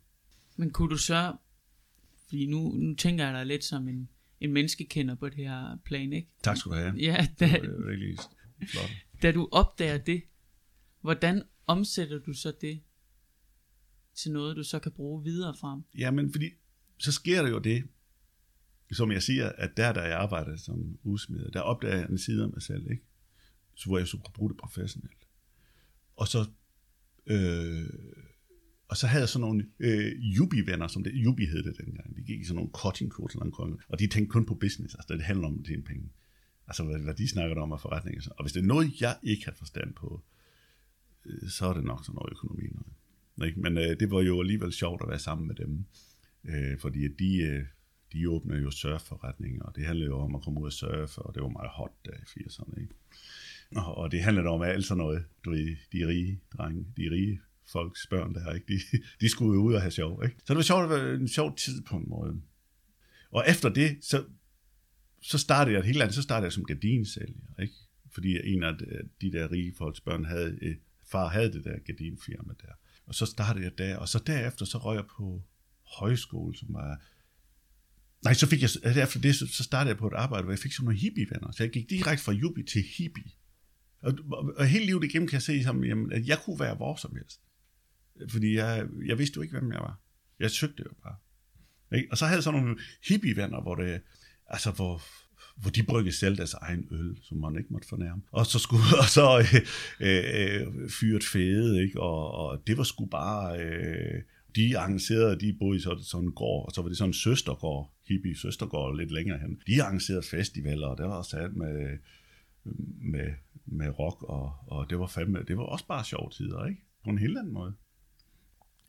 [0.56, 1.36] Men kunne du så,
[2.28, 6.14] fordi nu, nu tænker jeg dig lidt som en, en menneskekender på det her plan,
[6.14, 6.30] ikke?
[6.44, 6.94] Tak skal du have.
[6.98, 8.18] Ja, da, det var virkelig
[8.68, 8.90] flot.
[9.22, 10.24] Da du opdager det,
[11.02, 12.82] hvordan omsætter du så det
[14.16, 15.84] til noget, du så kan bruge videre frem?
[15.98, 16.50] Ja, men fordi
[16.98, 17.84] så sker der jo det,
[18.92, 22.44] som jeg siger, at der, der jeg arbejder som udsmider, der opdager jeg en side
[22.44, 23.04] af mig selv, ikke?
[23.80, 25.28] Så hvor jeg så kunne bruge det professionelt.
[26.16, 26.50] Og så,
[27.26, 27.90] øh,
[28.88, 32.16] og så havde jeg sådan nogle øh, Jubi-venner, som det, Jubi hed det dengang.
[32.16, 33.40] De gik i sådan nogle cutting kurser,
[33.88, 36.10] og de tænkte kun på business, altså det handler om at tjene penge.
[36.68, 38.22] Altså hvad, hvad de snakker om af forretninger.
[38.38, 40.24] Og hvis det er noget, jeg ikke har forstand på,
[41.26, 42.68] øh, så er det nok sådan noget økonomi.
[42.68, 42.94] Noget.
[43.50, 43.60] Ikke?
[43.60, 45.86] Men øh, det var jo alligevel sjovt at være sammen med dem,
[46.44, 47.66] øh, fordi de, øh,
[48.14, 51.36] de åbner jo surfforretninger, og det handlede jo om at komme ud og surfe, og
[51.36, 52.82] det var meget hot der i 80'erne.
[52.82, 52.94] Ikke?
[53.76, 55.26] Og, det handler om alt sådan noget.
[55.46, 58.68] Du ved, de rige drenge, de rige folks børn der, ikke?
[58.68, 60.36] De, de skulle jo ud og have sjov, ikke?
[60.40, 62.42] Så det var sjovt, det var en sjov tid på en måde.
[63.32, 64.24] Og efter det, så,
[65.22, 67.74] så startede jeg et helt andet, så startede jeg som gardinsælger, ikke?
[68.14, 68.74] Fordi en af
[69.22, 70.76] de der rige folks børn havde, øh,
[71.12, 72.74] far havde det der gardinfirma der.
[73.06, 75.44] Og så startede jeg der, og så derefter så røg jeg på
[75.84, 77.02] højskole, som var
[78.24, 78.70] Nej, så fik jeg,
[79.04, 81.52] efter det, så, så startede jeg på et arbejde, hvor jeg fik sådan nogle hippie-venner.
[81.52, 83.32] Så jeg gik direkte fra jubi til hippie.
[84.02, 86.76] Og, og, og hele livet igennem kan jeg se, som, jamen, at jeg kunne være
[86.76, 87.42] hvor som helst.
[88.30, 90.02] Fordi jeg, jeg vidste jo ikke, hvem jeg var.
[90.40, 91.16] Jeg søgte jo bare.
[91.98, 92.08] Ikke?
[92.12, 94.02] Og så havde jeg sådan nogle hippie-venner, hvor det,
[94.48, 95.02] altså hvor,
[95.62, 98.22] hvor de bryggede selv deres egen øl, som man ikke måtte fornærme.
[98.32, 99.40] Og så skulle og så
[100.00, 102.02] øh, øh, fyret fede, ikke?
[102.02, 103.60] Og, og det var sgu bare...
[103.60, 104.22] Øh,
[104.56, 107.14] de arrangerede, de boede i sådan, sådan en gård, og så var det sådan en
[107.14, 109.62] søstergård, hippie søstergård lidt længere hen.
[109.68, 111.98] De arrangerede festivaler, og der var sat med,
[113.02, 113.28] med,
[113.72, 116.82] med rock, og, og det var fandme, det var også bare sjove tider, ikke?
[117.04, 117.76] På en helt anden måde.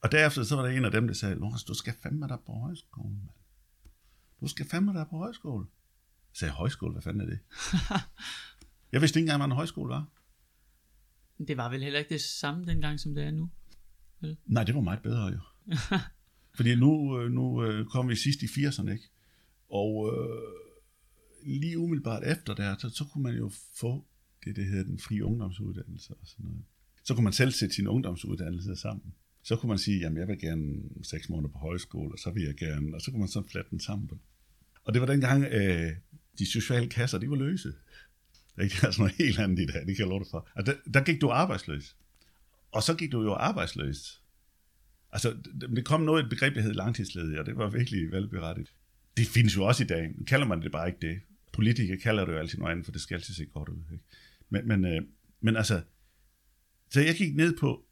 [0.02, 2.38] Og derefter så var der en af dem, der sagde, Lorenz, du skal fandme dig
[2.46, 3.36] på højskole, mand.
[4.40, 5.66] Du skal fandme dig på højskole.
[6.32, 7.38] Jeg sagde, højskole, hvad fanden er det?
[8.92, 10.06] jeg vidste ikke engang, hvad en højskole var.
[11.48, 13.50] Det var vel heller ikke det samme dengang, som det er nu?
[14.20, 14.36] Vel?
[14.46, 15.40] Nej, det var meget bedre jo.
[16.56, 19.08] Fordi nu, øh, nu øh, kom vi sidst i 80'erne, ikke?
[19.70, 20.52] Og øh,
[21.46, 24.06] lige umiddelbart efter der, så, så kunne man jo få
[24.44, 26.62] det, det hedder den frie ungdomsuddannelse og sådan noget.
[27.04, 29.14] Så kunne man selv sætte sin ungdomsuddannelse sammen.
[29.42, 32.42] Så kunne man sige, jamen jeg vil gerne seks måneder på højskole, og så vil
[32.42, 34.10] jeg gerne, og så kunne man sådan flatte den sammen.
[34.84, 35.92] Og det var dengang, øh,
[36.38, 37.72] de sociale kasser, de var løse.
[38.56, 40.48] Det er altså noget helt andet i dag, det kan jeg love dig for.
[40.54, 41.96] Og der, der gik du arbejdsløs.
[42.72, 44.22] Og så gik du jo arbejdsløs.
[45.12, 45.36] Altså,
[45.76, 48.72] det kom noget et begreb, der hed langtidsledig, og det var virkelig velberettigt.
[49.16, 50.14] Det findes jo også i dag.
[50.18, 51.20] Nu kalder man det bare ikke det.
[51.52, 53.82] Politikere kalder det jo altid noget andet, for det skal altid se godt ud.
[53.92, 54.04] Ikke?
[54.50, 55.02] Men, men, øh,
[55.40, 55.82] men altså,
[56.90, 57.84] så jeg gik ned på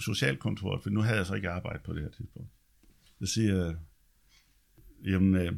[0.00, 2.50] socialkontoret, for nu havde jeg så ikke arbejde på det her tidspunkt.
[3.18, 3.74] Så siger
[5.04, 5.52] jamen, øh,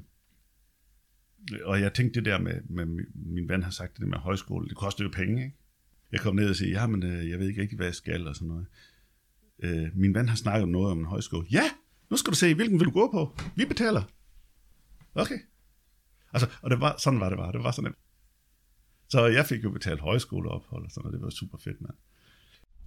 [1.65, 4.69] og jeg tænkte det der med, med, min ven har sagt det der med højskole,
[4.69, 5.57] det koster jo penge, ikke?
[6.13, 8.29] Jeg kom ned og sagde, ja, men øh, jeg ved ikke rigtig, hvad jeg skal,
[8.29, 8.67] og sådan noget.
[9.63, 11.47] Øh, min ven har snakket om noget om en højskole.
[11.51, 11.71] Ja,
[12.11, 13.39] nu skal du se, hvilken vil du gå på?
[13.57, 14.03] Vi betaler.
[15.15, 15.39] Okay.
[16.33, 17.53] Altså, og det var, sådan var det bare.
[17.53, 17.95] Det var sådan.
[19.13, 21.15] Så jeg fik jo betalt højskoleophold og sådan noget.
[21.15, 21.95] Det var super fedt, mand.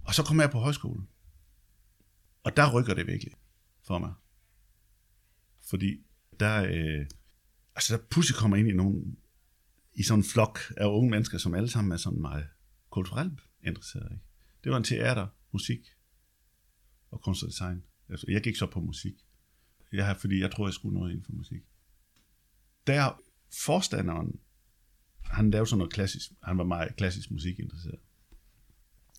[0.04, 1.08] Og så kom jeg på højskolen.
[2.42, 3.32] Og der rykker det virkelig
[3.82, 4.14] for mig.
[5.60, 6.06] Fordi
[6.40, 7.06] der, øh,
[7.74, 9.18] altså der pludselig kommer ind i nogen,
[9.94, 12.46] i sådan en flok af unge mennesker, som alle sammen er sådan meget
[12.90, 14.08] kulturelt interesserede.
[14.12, 14.24] Ikke?
[14.64, 15.80] Det var en teater, musik
[17.10, 17.82] og kunst og design.
[18.08, 19.14] Altså, jeg gik så på musik.
[19.92, 21.62] Jeg fordi jeg tror, jeg skulle noget inden for musik.
[22.86, 23.22] Der
[23.64, 24.40] forstanderen,
[25.30, 28.00] han lavede sådan noget klassisk, han var meget klassisk musik interesseret.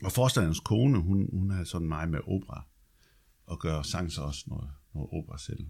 [0.04, 2.66] Og forstanderens kone, hun, hun havde sådan meget med opera,
[3.46, 5.68] og gør sang så også noget, noget opera selv.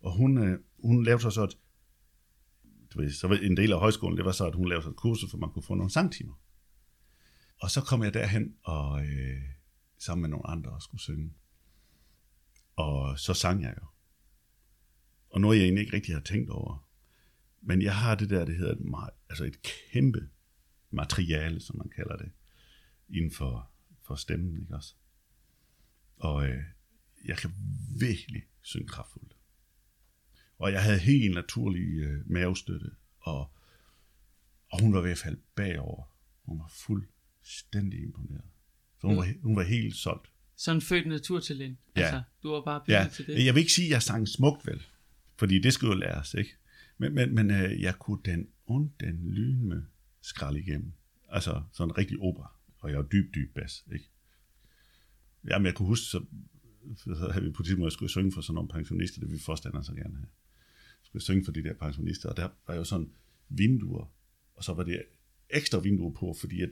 [0.00, 1.58] Og hun, øh, hun lavede så, så et,
[2.94, 4.90] du ved, så var en del af højskolen, det var så, at hun lavede så
[4.90, 6.34] et kursus, for man kunne få nogle sangtimer.
[7.60, 9.42] Og så kom jeg derhen, og øh,
[9.98, 11.32] sammen med nogle andre, og skulle synge.
[12.76, 13.86] Og så sang jeg jo.
[15.30, 16.89] Og noget, jeg egentlig ikke rigtig har tænkt over.
[17.60, 20.28] Men jeg har det der, det hedder et, altså et kæmpe
[20.90, 22.30] materiale, som man kalder det,
[23.08, 23.70] inden for,
[24.02, 24.94] for stemmen, ikke også?
[26.16, 26.62] Og øh,
[27.24, 27.50] jeg kan
[28.00, 29.36] virkelig synge kraftfuldt.
[30.58, 33.50] Og jeg havde helt naturlig øh, mavestøtte, og,
[34.72, 36.04] og hun var ved at falde bagover.
[36.42, 38.44] Hun var fuldstændig imponeret.
[39.00, 39.18] Så hun, mm.
[39.18, 40.30] var, hun var helt solgt.
[40.56, 41.78] Sådan født naturtalent.
[41.96, 42.00] Ja.
[42.00, 43.44] Altså, du var bare bygget Ja, til det.
[43.44, 44.82] jeg vil ikke sige, at jeg sang smukt vel,
[45.36, 46.56] fordi det skulle jo læres, ikke?
[47.00, 49.86] Men, men, men øh, jeg kunne den und den lyne
[50.20, 50.92] skralde igennem.
[51.28, 54.10] Altså sådan en rigtig opera, og jeg var dyb, dyb bas, ikke?
[55.44, 56.24] Jamen, jeg kunne huske, så,
[56.96, 59.38] så havde vi på tidspunkt, at jeg skulle synge for sådan nogle pensionister, det vi
[59.38, 60.28] forstander så gerne have.
[61.00, 63.10] Jeg skulle synge for de der pensionister, og der var jo sådan
[63.48, 64.12] vinduer,
[64.54, 65.02] og så var det
[65.50, 66.70] ekstra vinduer på, fordi at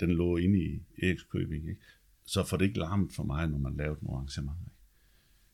[0.00, 1.82] den lå inde i Erikskøbing, ikke?
[2.24, 4.64] så får det ikke larmet for mig, når man lavede nogle arrangementer.
[4.66, 4.76] Ikke?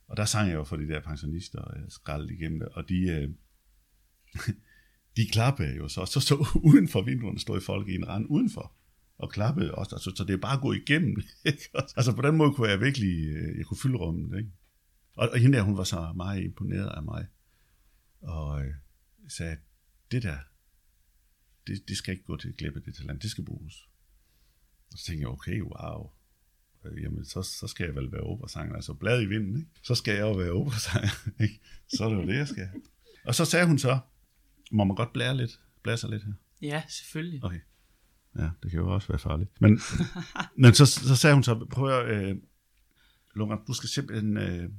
[0.06, 2.88] Og der sang jeg jo for de der pensionister, og jeg skraldede igennem det, og
[2.88, 3.30] de, øh,
[5.16, 8.76] de klappede jo så, så, så uden for vinduerne stod folk i en rand udenfor,
[9.18, 11.22] og klappede også, altså, så det er bare at gå igennem.
[11.46, 11.70] Ikke?
[11.74, 14.38] Altså på den måde kunne jeg virkelig, øh, jeg kunne fylde rummet.
[14.38, 14.50] Ikke?
[15.14, 17.26] Og, og hende der, hun var så meget imponeret af mig,
[18.20, 18.74] og øh,
[19.28, 19.56] sagde,
[20.10, 20.36] det der,
[21.66, 23.88] det, det skal ikke gå til at glippe det talent, det skal bruges.
[24.92, 26.10] Og så tænkte jeg, okay, wow,
[26.84, 29.70] øh, jamen så, så skal jeg vel være operasanger, altså blad i vinden, ikke?
[29.82, 31.60] så skal jeg jo være operasanger, ikke?
[31.88, 32.68] så er det jo det, jeg skal.
[33.24, 33.98] Og så sagde hun så,
[34.74, 36.32] må man godt blære lidt, blære sig lidt her?
[36.62, 37.44] Ja, selvfølgelig.
[37.44, 37.60] Okay.
[38.38, 39.60] Ja, det kan jo også være farligt.
[39.60, 39.80] Men,
[40.62, 42.36] men så, så sagde hun så, prøv at, øh,
[43.34, 44.70] Lunga, du skal simpelthen, øh,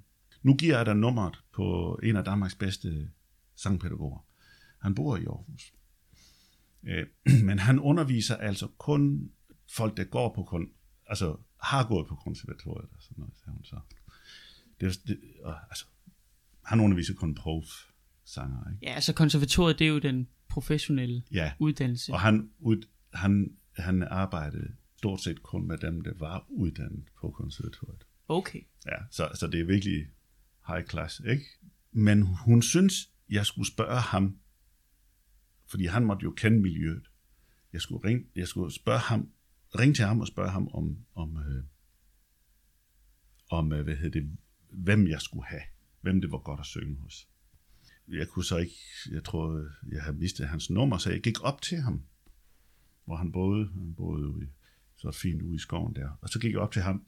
[0.42, 3.10] nu giver jeg dig nummeret på en af Danmarks bedste
[3.56, 4.26] sangpædagoger.
[4.82, 5.74] Han bor i Aarhus.
[6.84, 7.08] Øh,
[7.48, 9.32] men han underviser altså kun
[9.72, 10.70] folk, der går på kun,
[11.08, 13.80] altså har gået på konservatoriet og sådan noget, sagde hun så.
[14.80, 15.86] Det, det, og, altså,
[16.66, 17.66] han underviser kun prof.
[18.26, 18.72] sanger.
[18.74, 18.86] Ikke?
[18.86, 22.12] Ja, altså konservatoriet, det er jo den professionelle Ja, uddannelse.
[22.14, 27.30] og han, ud, han, han arbejdede stort set kun med dem, der var uddannet på
[27.32, 28.06] konservatoriet.
[28.28, 28.62] Okay.
[28.86, 30.08] Ja, så, så det er virkelig
[30.68, 31.46] high class, ikke?
[31.92, 34.38] Men hun synes, jeg skulle spørge ham,
[35.68, 37.10] fordi han måtte jo kende miljøet.
[37.74, 39.30] Jeg skulle ringe, jeg skulle spørge ham,
[39.80, 41.64] ringe til ham og spørge ham om, om, øh,
[43.50, 44.38] om øh, hvad hedder det,
[44.70, 45.62] hvem jeg skulle have,
[46.02, 47.28] hvem det var godt at synge hos.
[48.08, 48.76] Jeg kunne så ikke,
[49.12, 52.02] jeg tror, jeg havde mistet hans nummer, så jeg gik op til ham,
[53.06, 54.48] hvor han boede, han boede ude,
[54.96, 57.06] så fint ude i skoven der, og så gik jeg op til ham,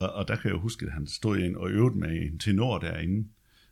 [0.00, 2.38] og, og der kan jeg jo huske, at han stod ind og øvede med en
[2.38, 3.28] tenor derinde,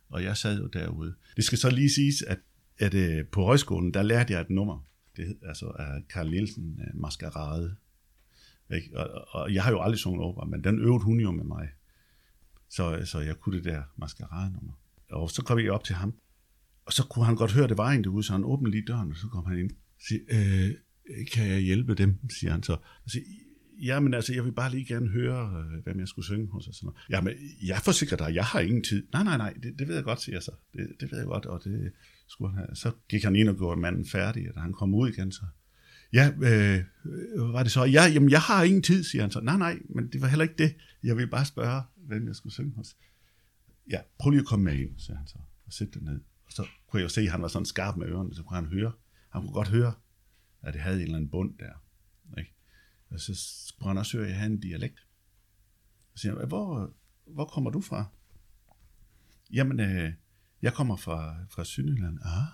[0.09, 1.15] og jeg sad jo derude.
[1.35, 2.39] Det skal så lige siges, at,
[2.77, 4.85] at at på højskolen, der lærte jeg et nummer.
[5.17, 7.75] Det hed altså af Karl Nielsen, øh, Maskerade.
[8.73, 8.97] Ikke?
[8.97, 11.43] Og, og, og, jeg har jo aldrig sunget opera, men den øvede hun jo med
[11.43, 11.69] mig.
[12.69, 14.73] Så, så jeg kunne det der Maskerade-nummer.
[15.11, 16.13] Og så kom jeg op til ham,
[16.85, 19.11] og så kunne han godt høre, det var en derude, så han åbnede lige døren,
[19.11, 20.71] og så kom han ind og siger, øh,
[21.31, 22.73] kan jeg hjælpe dem, siger han så.
[22.73, 23.23] Og siger,
[23.81, 26.67] Ja, men altså, jeg vil bare lige gerne høre, hvad hvem jeg skulle synge hos
[26.67, 26.99] og sådan noget.
[27.09, 29.07] Jamen, jeg forsikrer dig, jeg har ingen tid.
[29.13, 30.51] Nej, nej, nej, det, det ved jeg godt, siger jeg så.
[30.73, 31.91] Det, det ved jeg godt, og det
[32.27, 32.75] skulle han have.
[32.75, 35.41] Så gik han ind og gjorde manden færdig, og da han kom ud igen, så...
[36.13, 36.83] Ja, øh,
[37.53, 37.83] var det så?
[37.83, 39.39] Ja, jamen, jeg har ingen tid, siger han så.
[39.39, 40.75] Nej, nej, men det var heller ikke det.
[41.03, 42.95] Jeg vil bare spørge, hvem jeg skulle synge hos.
[43.89, 46.21] Ja, prøv lige at komme med ind, sagde han så, og sæt dig ned.
[46.45, 48.55] Og så kunne jeg jo se, at han var sådan skarp med ørerne, så kunne
[48.55, 48.91] han høre.
[49.29, 49.93] Han kunne godt høre,
[50.61, 51.73] at det havde en eller anden bund der.
[52.37, 52.53] Ikke?
[53.09, 55.07] Og så kunne han også høre, at jeg havde en dialekt.
[56.13, 56.93] Så siger han, hvor,
[57.25, 58.05] hvor kommer du fra?
[59.51, 60.13] Jamen, øh,
[60.61, 62.19] jeg kommer fra, fra Sønderjylland.
[62.21, 62.47] Ah,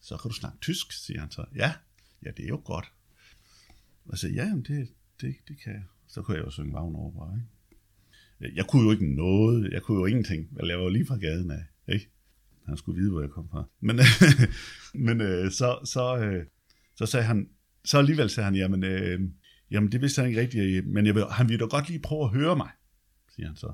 [0.00, 1.44] så kan du snakke tysk, siger han så.
[1.54, 1.74] Ja,
[2.22, 2.92] ja, det er jo godt.
[4.04, 5.84] Og så, ja, jamen, det, det, det kan jeg.
[6.06, 7.46] Så kunne jeg jo synge Wagner over, ikke?
[8.40, 10.48] Jeg kunne jo ikke noget, jeg kunne jo ingenting.
[10.66, 12.10] Jeg var jo lige fra gaden af, ikke?
[12.66, 13.68] Han skulle vide, hvor jeg kom fra.
[13.80, 13.96] Men,
[15.06, 16.46] men øh, så, så, øh,
[16.94, 17.50] så sagde han,
[17.84, 19.20] så alligevel sagde han, jamen, øh,
[19.70, 22.00] jamen det vidste han ikke rigtigt, øh, men jeg vil, han ville da godt lige
[22.00, 22.70] prøve at høre mig,
[23.34, 23.72] siger han så.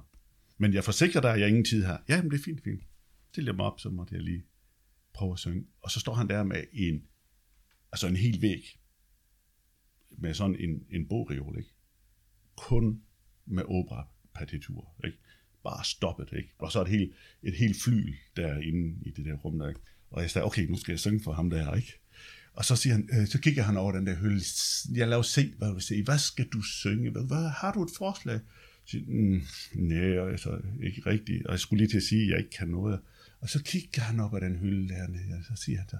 [0.59, 1.96] Men jeg forsikrer dig, at jeg har ingen tid her.
[2.09, 2.83] Ja, men det er fint, fint.
[3.31, 4.44] Stil jeg mig op, så måtte jeg lige
[5.14, 5.66] prøve at synge.
[5.83, 7.03] Og så står han der med en,
[7.92, 8.79] altså en hel væg,
[10.11, 11.70] med sådan en, en bogreol, ikke?
[12.57, 13.03] Kun
[13.46, 15.18] med opera partitur, ikke?
[15.64, 16.48] Bare stoppet, ikke?
[16.58, 19.80] Og så et helt, et helt fly derinde i det der rum der, ikke?
[20.10, 21.98] Og jeg sagde, okay, nu skal jeg synge for ham der, ikke?
[22.52, 24.44] Og så siger han, øh, så kigger han over den der hylde.
[24.98, 26.02] Jeg lader se, hvad du vil se.
[26.02, 27.10] Hvad skal du synge?
[27.10, 28.40] Hvad, hvad har du et forslag?
[28.84, 29.42] Så, siger, mm,
[29.74, 31.46] nej, altså, ikke rigtigt.
[31.46, 33.00] Og jeg skulle lige til at sige, at jeg ikke kan noget.
[33.40, 35.96] Og så kigger han op ad den hylde dernede, og så siger han så,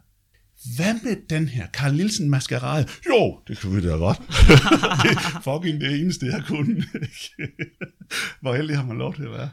[0.77, 2.89] hvad med den her Carl Nielsen maskerade?
[3.07, 4.19] Jo, det kunne vi da godt.
[4.19, 6.85] det er fucking det eneste, jeg kunne.
[8.41, 9.51] Hvor heldig har man lov til at være.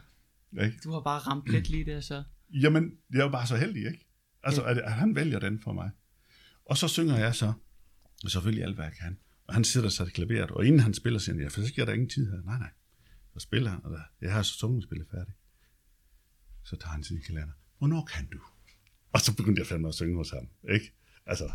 [0.66, 0.80] Ikke?
[0.84, 2.24] Du har bare ramt plet lige der, så.
[2.54, 4.08] Jamen, jeg er jo bare så heldig, ikke?
[4.44, 5.90] Altså, at, at han vælger den for mig.
[6.66, 7.54] Og så synger jeg så,
[8.24, 9.18] og selvfølgelig alt, hvad jeg kan.
[9.48, 11.92] Og han sætter sig til klaveret, og inden han spiller, siger han, jeg forsikrer, der
[11.92, 12.42] er ingen tid her.
[12.42, 12.70] Nej, nej.
[13.34, 15.34] Så spiller han, og der, jeg har så sunget spillet færdig.
[16.64, 17.54] Så tager han sin kalender.
[17.78, 18.40] Hvornår kan du?
[19.14, 20.94] Og så begyndte jeg fandme at synge hos ham, ikke?
[21.30, 21.52] Altså,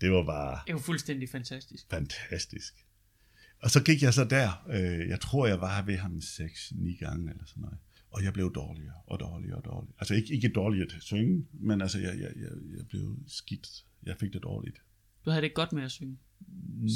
[0.00, 1.86] det var bare Det jo fuldstændig fantastisk.
[1.90, 2.74] fantastisk.
[3.62, 7.30] Og så gik jeg så der, øh, jeg tror, jeg var ved ham 6-9 gange
[7.30, 7.78] eller sådan noget.
[8.10, 9.94] Og jeg blev dårligere og dårligere og dårligere.
[9.98, 13.84] Altså ikke, ikke dårligere til at synge, men altså jeg, jeg, jeg, jeg blev skidt.
[14.02, 14.82] Jeg fik det dårligt.
[15.24, 16.18] Du havde det godt med at synge.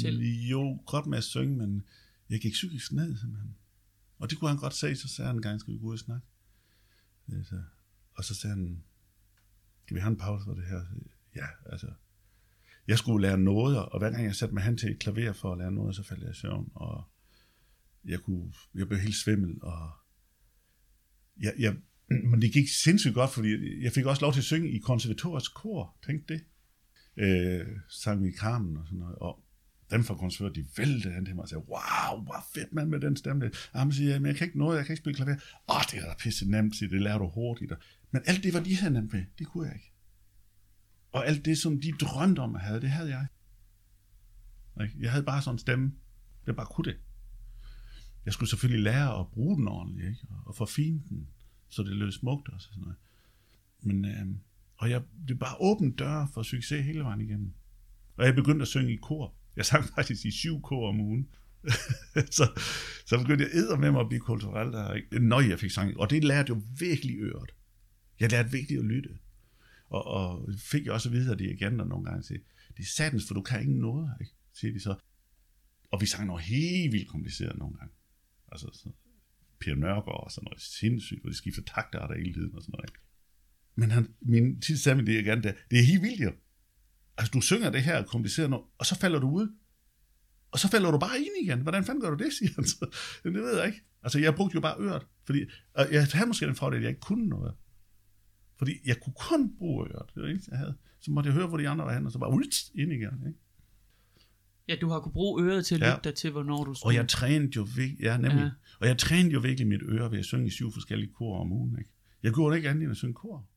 [0.01, 0.19] Selv?
[0.21, 1.83] Jo, godt med at synge, men
[2.29, 3.55] jeg gik psykisk ned simpelthen.
[4.19, 5.93] Og det kunne han godt se, så sagde han en gang, skal vi gå ud
[5.93, 6.27] og snakke?
[7.29, 7.61] Ja, så,
[8.13, 8.83] og så sagde han,
[9.85, 10.85] skal vi have en pause for det her?
[11.35, 11.87] Ja, altså.
[12.87, 15.51] Jeg skulle lære noget, og hver gang jeg satte mig hen til et klaver for
[15.51, 17.03] at lære noget, så faldt jeg i søvn, og
[18.05, 19.91] jeg, kunne, jeg blev helt svimmel, og
[21.39, 21.75] jeg, jeg,
[22.29, 25.47] men det gik sindssygt godt, fordi jeg fik også lov til at synge i konservatoriets
[25.47, 26.43] kor, tænk det.
[27.17, 29.43] Øh, sang vi i Carmen og sådan noget, og
[29.91, 32.99] dem fra konservatoriet, de væltede hen til mig og sagde, wow, hvor fedt mand med
[32.99, 33.45] den stemme.
[33.45, 35.35] der." Og han siger, men jeg kan ikke noget, jeg kan ikke spille klaver.
[35.69, 37.71] Åh, det er da pisse nemt, siger, det lærer du hurtigt.
[38.11, 39.90] Men alt det, hvad de havde nemt med, det kunne jeg ikke.
[41.11, 43.27] Og alt det, som de drømte om at have, det havde jeg.
[44.99, 45.93] Jeg havde bare sådan en stemme.
[46.47, 46.97] Jeg bare kunne det.
[48.25, 50.27] Jeg skulle selvfølgelig lære at bruge den ordentligt, ikke?
[50.45, 51.27] Og, forfine den,
[51.69, 52.97] så det lød smukt og sådan noget.
[53.81, 54.39] Men, øhm,
[54.77, 57.53] og jeg, det var bare åbent dør for succes hele vejen igennem.
[58.17, 59.35] Og jeg begyndte at synge i kor.
[59.55, 61.27] Jeg sang faktisk i syv kor om ugen.
[62.37, 62.61] så,
[63.05, 65.19] så begyndte jeg æder med mig at blive kulturel der, ikke?
[65.19, 65.97] når jeg fik sang.
[65.97, 67.51] Og det lærte jo virkelig øret.
[68.19, 69.09] Jeg lærte virkelig at lytte.
[69.91, 72.39] Og, og fik jeg også at vide af dirigenter nogle gange, til,
[72.77, 74.33] det er satans, for du kan ikke noget, ikke?
[74.53, 74.95] siger de så.
[75.91, 77.93] Og vi sang noget helt vildt kompliceret nogle gange.
[78.51, 78.89] Altså så,
[79.59, 82.71] Per Nørgaard og sådan noget sindssygt, hvor de skifter takter der hele tiden og sådan
[82.71, 82.89] noget.
[82.89, 82.99] Ikke?
[83.75, 86.31] men han, min tid sagde min igen, det, det er helt vildt jo.
[87.17, 89.47] Altså, du synger det her kompliceret noget, og så falder du ud.
[90.51, 91.61] Og så falder du bare ind igen.
[91.61, 92.95] Hvordan fanden gør du det, siger han så.
[93.23, 93.81] Det ved jeg ikke.
[94.03, 95.07] Altså, jeg brugte jo bare øret.
[95.25, 97.55] Fordi, og jeg havde måske den fordel, at jeg ikke kunne noget.
[98.61, 100.05] Fordi jeg kunne kun bruge øret.
[100.15, 100.75] Det var det jeg havde.
[100.99, 103.27] Så måtte jeg høre, hvor de andre var henne, og så bare ults, ind igen.
[103.27, 103.39] Ikke?
[104.67, 105.95] Ja, du har kunne bruge øret til at Ja.
[105.95, 106.89] lytte dig til, hvornår du skulle.
[106.89, 108.41] Og jeg trænede jo virkelig, ja, nemlig.
[108.43, 108.51] Ja.
[108.79, 111.51] Og jeg trænede jo virkelig mit øre ved at synge i syv forskellige kor om
[111.51, 111.77] ugen.
[111.79, 111.89] Ikke?
[112.23, 113.47] Jeg gjorde det ikke andet end at synge kor.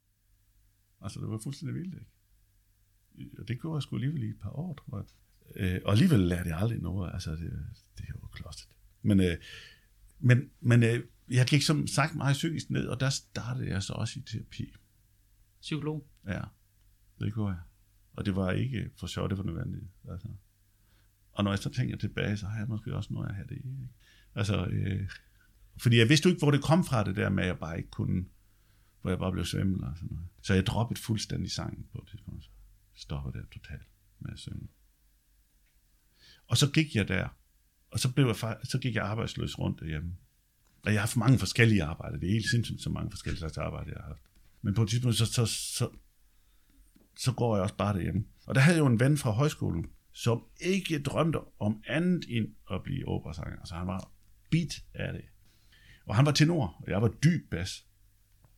[1.00, 3.40] Altså, det var fuldstændig vildt, ikke?
[3.40, 5.06] Og det gjorde jeg sgu alligevel i et par år, tror jeg.
[5.74, 7.10] Øh, og alligevel lærte jeg aldrig noget.
[7.14, 7.52] Altså, det,
[7.98, 8.68] det er jo klodset.
[9.02, 9.36] Men, øh,
[10.20, 13.92] men, men øh, jeg gik som sagt meget psykisk ned, og der startede jeg så
[13.92, 14.72] også i terapi.
[15.64, 16.06] Psykolog.
[16.26, 16.42] Ja,
[17.18, 17.62] det gjorde jeg.
[18.12, 19.84] Og det var ikke for sjovt, det var nødvendigt.
[20.10, 20.28] Altså.
[21.32, 23.56] Og når jeg så tænker tilbage, så har jeg måske også noget at have det
[23.56, 23.68] i.
[23.68, 23.88] Ikke?
[24.34, 25.10] Altså, øh,
[25.82, 27.76] fordi jeg vidste jo ikke, hvor det kom fra, det der med, at jeg bare
[27.76, 28.24] ikke kunne,
[29.00, 30.28] hvor jeg bare blev svimmel og sådan noget.
[30.42, 32.44] Så jeg droppede fuldstændig sangen på et tidspunkt.
[32.44, 32.50] Så
[32.94, 33.88] stoppede det totalt
[34.20, 34.68] med at synge.
[36.46, 37.28] Og så gik jeg der,
[37.90, 40.16] og så, blev jeg, så gik jeg arbejdsløs rundt derhjemme.
[40.82, 42.18] Og jeg har haft mange forskellige arbejder.
[42.18, 44.33] Det er helt sindssygt, så mange forskellige slags arbejde, jeg har haft.
[44.64, 45.88] Men på et tidspunkt, så, så, så,
[47.16, 48.24] så går jeg også bare derhjemme.
[48.46, 52.46] Og der havde jeg jo en ven fra højskolen, som ikke drømte om andet end
[52.70, 53.58] at blive operasanger.
[53.58, 54.12] Altså han var
[54.50, 55.24] bit af det.
[56.06, 57.86] Og han var tenor, og jeg var dyb bas.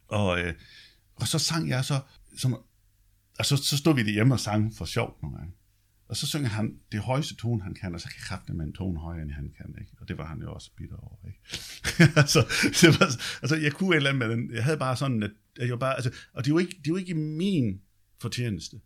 [0.09, 0.55] Og, øh,
[1.15, 2.01] og så sang jeg så,
[2.37, 2.55] som,
[3.39, 5.53] og så, så stod vi derhjemme og sang for sjov nogle gange.
[6.09, 8.73] Og så synger han det højeste tone, han kan, og så kan kræfte med en
[8.73, 9.75] tone højere, end han kan.
[9.81, 9.93] Ikke?
[10.01, 11.17] Og det var han jo også bitter over.
[11.27, 11.39] Ikke?
[12.21, 12.41] altså,
[12.81, 13.07] det var,
[13.43, 14.55] altså, jeg kunne et eller andet med den.
[14.55, 16.87] Jeg havde bare sådan, at jeg var bare, altså, og det er, jo ikke, det
[16.87, 17.81] er jo ikke min
[18.21, 18.81] fortjeneste.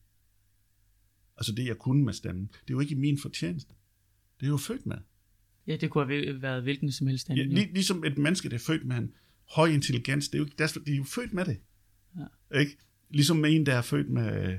[1.36, 2.46] Altså det, jeg kunne med stemmen.
[2.46, 3.74] Det er jo ikke min fortjeneste.
[4.40, 4.96] Det er jo født med.
[5.66, 7.48] Ja, det kunne have været hvilken som helst Ja, anden.
[7.52, 9.12] lig, ligesom et menneske, der er født med en
[9.50, 11.60] høj intelligens, det er jo, ikke- deres- de er jo født med det.
[12.52, 12.58] Ja.
[12.60, 12.76] Ikke?
[13.10, 14.58] Ligesom en, der er født med,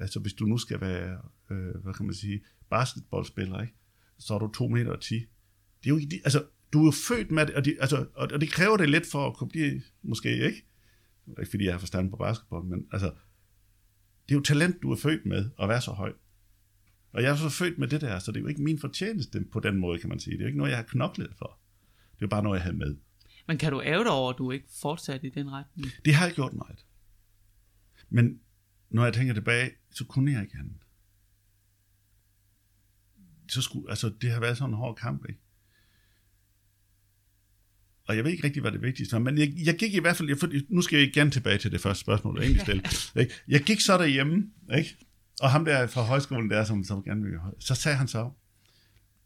[0.00, 1.18] altså hvis du nu skal være,
[1.50, 3.74] øh, hvad kan man sige, basketballspiller, ikke?
[4.18, 5.14] så er du 2 meter og 10.
[5.14, 5.26] Det
[5.84, 8.40] er jo ikke, altså, du er jo født med det, og, de, altså, og, og
[8.40, 10.64] det kræver det lidt for at kunne blive, måske ikke,
[11.38, 13.06] ikke fordi jeg har forstand på basketball, men altså,
[14.28, 16.12] det er jo talent, du er født med, at være så høj.
[17.12, 19.44] Og jeg er så født med det der, så det er jo ikke min fortjeneste
[19.52, 20.32] på den måde, kan man sige.
[20.32, 21.60] Det er jo ikke noget, jeg har knoklet for.
[22.10, 22.96] Det er jo bare noget, jeg havde med.
[23.46, 25.90] Men kan du æve dig over, at du ikke fortsatte i den retning?
[26.04, 26.86] Det har jeg gjort meget.
[28.08, 28.40] Men
[28.90, 30.76] når jeg tænker tilbage, så kunne jeg ikke andet.
[33.48, 35.40] Så skulle, altså, det har været sådan en hård kamp, ikke?
[38.04, 40.16] Og jeg ved ikke rigtig, hvad det vigtigste var, men jeg, jeg gik i hvert
[40.16, 42.82] fald, jeg, nu skal jeg igen tilbage til det første spørgsmål, jeg egentlig stille.
[43.22, 43.34] ikke?
[43.48, 44.96] Jeg gik så derhjemme, ikke?
[45.40, 48.30] og ham der fra højskolen der, som, som gerne ville, så sagde han så,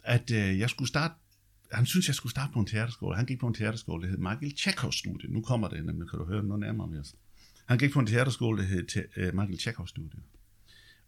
[0.02, 1.14] at øh, jeg skulle starte,
[1.72, 3.16] han synes, jeg skulle starte på en teaterskole.
[3.16, 5.30] Han gik på en teaterskole, der hed Michael Chekhov Studie.
[5.30, 7.14] Nu kommer det, nemlig kan du høre noget nærmere om os.
[7.66, 10.20] Han gik på en teaterskole, der hed te, øh, Michael Chekhov Studie.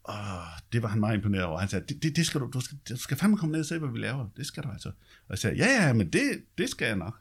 [0.05, 1.59] Og det var han meget imponeret over.
[1.59, 3.67] Han sagde, det, det, det skal du, du skal, du skal fandme komme ned og
[3.67, 4.29] se, hvad vi laver.
[4.37, 4.89] Det skal du altså.
[4.89, 7.21] Og jeg sagde, ja, ja, men det, det skal jeg nok.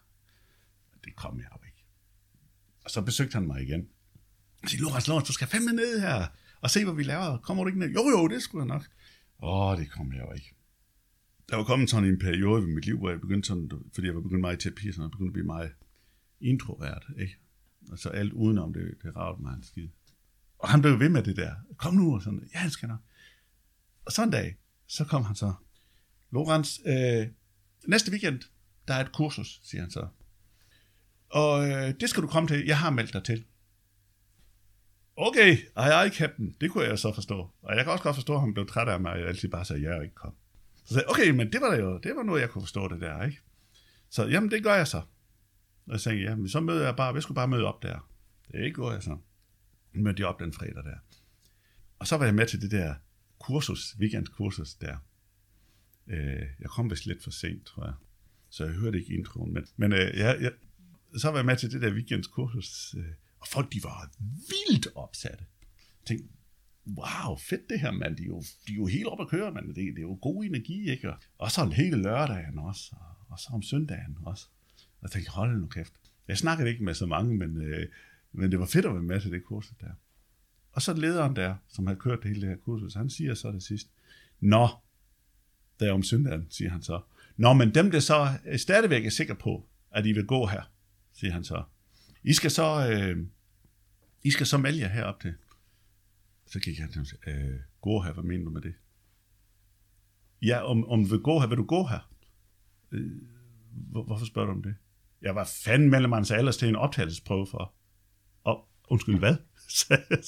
[1.04, 1.86] Det kom jeg jo ikke.
[2.86, 3.88] Og så besøgte han mig igen.
[4.62, 6.26] Jeg sagde, Lorenz, Lorenz, du skal fandme ned her
[6.62, 7.38] og se, hvad vi laver.
[7.38, 7.90] Kommer du ikke ned?
[7.90, 8.88] Jo, jo, det skulle jeg nok.
[9.44, 10.54] Åh, det kom jeg jo ikke.
[11.50, 14.16] Der var kommet sådan en periode i mit liv, hvor jeg begyndte sådan, fordi jeg
[14.16, 15.72] var begyndt meget i terapi, så jeg begyndte at blive meget
[16.42, 17.38] introvert, ikke?
[17.92, 19.88] Og så alt udenom det, det ravede mig en skid.
[20.64, 21.56] Og han blev ved med det der.
[21.78, 23.00] Kom nu, og sådan, ja, han skal nok.
[24.06, 25.54] Og så en dag, så kom han så.
[26.32, 27.28] Lorenz, øh,
[27.88, 28.42] næste weekend,
[28.88, 30.08] der er et kursus, siger han så.
[31.30, 32.66] Og øh, det skal du komme til.
[32.66, 33.46] Jeg har meldt dig til.
[35.16, 36.56] Okay, ej, ej, captain.
[36.62, 37.50] Det kunne jeg så forstå.
[37.62, 39.50] Og jeg kan også godt forstå, at han blev træt af mig, og jeg altid
[39.50, 40.34] bare sagde, ja, og ikke kom.
[40.86, 42.88] Så sagde jeg, okay, men det var da jo, det var noget, jeg kunne forstå
[42.88, 43.40] det der, ikke?
[44.10, 44.98] Så, jamen, det gør jeg så.
[45.88, 48.10] Og jeg sagde, jamen, så møder jeg bare, vi skulle bare møde op der.
[48.52, 49.18] Det gjorde jeg så.
[49.94, 50.98] Mødte jeg op den fredag der.
[52.00, 52.96] Og så var jeg med til det der
[53.40, 54.98] kursus, weekendkursus der.
[56.08, 57.94] Øh, jeg kom vist lidt for sent, tror jeg.
[58.50, 59.54] Så jeg hørte ikke introen.
[59.54, 60.52] Men, men øh, jeg, jeg,
[61.18, 62.96] så var jeg med til det der weekendkursus.
[62.98, 63.06] Øh,
[63.40, 64.12] og folk, de var
[64.50, 65.46] vildt opsatte.
[66.00, 66.28] Jeg tænkte,
[66.88, 68.18] wow, fedt det her, mand.
[68.18, 69.68] De er jo, de er jo helt op at køre, mand.
[69.68, 71.12] Det, det er jo god energi, ikke?
[71.12, 74.48] Og, og så hele lørdagen også, og, og så om søndagen også.
[74.78, 75.94] Og jeg tænkte, hold nu kæft.
[76.28, 77.88] Jeg snakkede ikke med så mange, men, øh,
[78.34, 79.92] men det var fedt at være med til det kursus der.
[80.72, 83.52] Og så lederen der, som har kørt det hele det her kursus, han siger så
[83.52, 83.88] det sidst,
[84.40, 84.68] Nå,
[85.80, 87.02] der er om søndagen, siger han så.
[87.38, 90.72] Nå, men dem, der så er stadigvæk er sikre på, at I vil gå her,
[91.14, 91.64] siger han så.
[92.24, 93.28] I skal så, øh,
[94.24, 95.34] I skal så melde jer herop til.
[96.46, 98.74] Så gik han til og sagde, øh, gå her, hvad mener du med det?
[100.42, 102.12] Ja, om, om du vil gå her, vil du gå her?
[102.92, 103.12] Øh,
[103.72, 104.76] hvor, hvorfor spørger du om det?
[105.22, 107.74] Jeg var fandme mellem hans alders til en optagelsesprøve for.
[108.90, 109.36] Undskyld, hvad?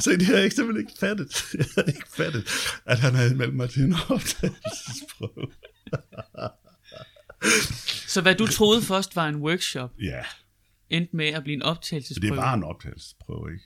[0.00, 0.16] så.
[0.18, 1.44] Det har jeg ikke simpelthen ikke fattet.
[1.58, 2.48] Jeg havde ikke fattet,
[2.86, 5.46] at han havde meldt mig til en optagelsesprøve.
[8.08, 10.22] Så hvad du troede først var en workshop, Ja,
[10.90, 12.30] endte med at blive en optagelsesprøve.
[12.30, 13.64] det var en optagelsesprøve, ikke?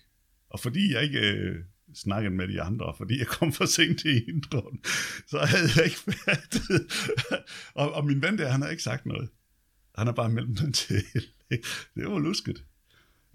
[0.50, 1.56] Og fordi jeg ikke øh,
[1.94, 4.80] snakkede med de andre, fordi jeg kom for sent til introen,
[5.26, 6.92] så havde jeg ikke fattet.
[7.74, 9.28] og, og min ven der, han har ikke sagt noget.
[9.98, 11.02] Han har bare meldt mig til.
[11.94, 12.64] det var lusket.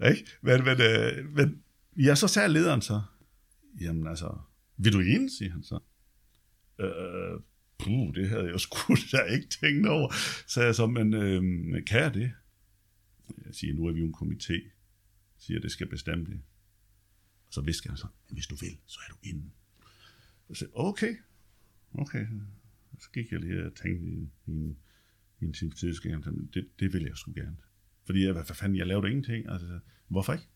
[0.00, 0.26] Ikke?
[0.42, 1.62] Men, men, øh, men
[1.96, 3.02] ja, så sagde lederen så,
[3.80, 4.38] jamen altså,
[4.76, 5.78] vil du ind, siger han så.
[6.80, 7.40] Øh,
[7.78, 10.12] puh, det havde jeg jo sgu da ikke tænkt over.
[10.46, 12.32] Så jeg så, men øh, kan jeg det?
[13.46, 14.70] Jeg siger, nu er vi jo en komité.
[15.38, 16.40] Siger, det skal bestemme det.
[17.46, 19.50] Og så visker han så, hvis du vil, så er du inde.
[20.48, 21.16] Jeg siger, okay,
[21.94, 22.26] okay.
[22.98, 24.78] Så gik jeg lige og tænkte i, i en,
[25.40, 25.94] i en time tid,
[26.54, 27.56] det, det vil jeg sgu gerne.
[28.06, 29.48] Fordi, jeg, hvad fanden, jeg lavede ingenting.
[29.48, 30.48] Altså, hvorfor ikke?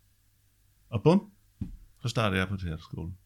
[0.89, 1.33] Og bum,
[2.03, 3.17] så startede jeg på teaterskolen.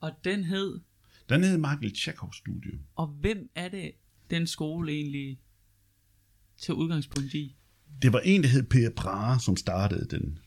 [0.00, 0.80] Og den hed,
[1.28, 2.78] Den hed Michael Chekhov Studio.
[2.94, 3.92] og hvem er det,
[4.30, 5.38] den skole egentlig
[6.56, 7.56] til udgangspunkt i?
[8.02, 10.38] Det var en, der hed Per Brahe, som startede den.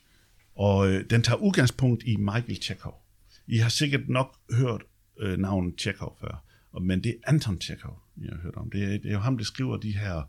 [0.56, 3.06] Og øh, den tager udgangspunkt i Michael Chekhov.
[3.48, 4.84] I har sikkert nok hørt
[5.20, 8.70] øh, navnet Chekhov før, og, men det er Anton Chekhov, jeg har hørt om.
[8.72, 10.24] Det er, det er jo ham, der skriver de her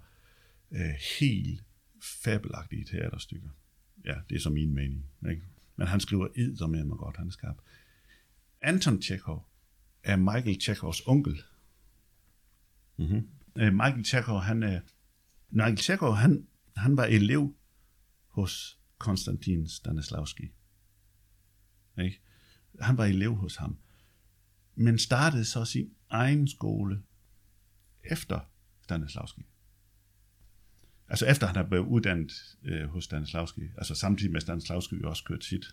[0.73, 1.63] øh, helt
[2.03, 3.49] fabelagtige teaterstykker.
[4.05, 5.05] Ja, det er så min mening.
[5.31, 5.43] Ikke?
[5.77, 7.57] Men han skriver id, som mig godt, han skarp.
[8.61, 9.49] Anton Chekhov
[10.03, 11.43] er Michael Chekhovs onkel.
[12.97, 13.29] Mm-hmm.
[13.57, 14.81] Øh, Michael Chekhov, han er...
[15.51, 17.55] Michael Chekhov, han, han var elev
[18.29, 20.53] hos Konstantin Stanislavski.
[21.99, 22.21] Ikke?
[22.81, 23.79] Han var elev hos ham.
[24.75, 27.03] Men startede så sin egen skole
[28.05, 28.41] efter
[28.83, 29.47] Stanislavski.
[31.09, 32.33] Altså efter han er blevet uddannet
[32.65, 33.61] øh, hos Stanislavski.
[33.79, 35.65] Altså samtidig med Stanislavski jo også kørt sit.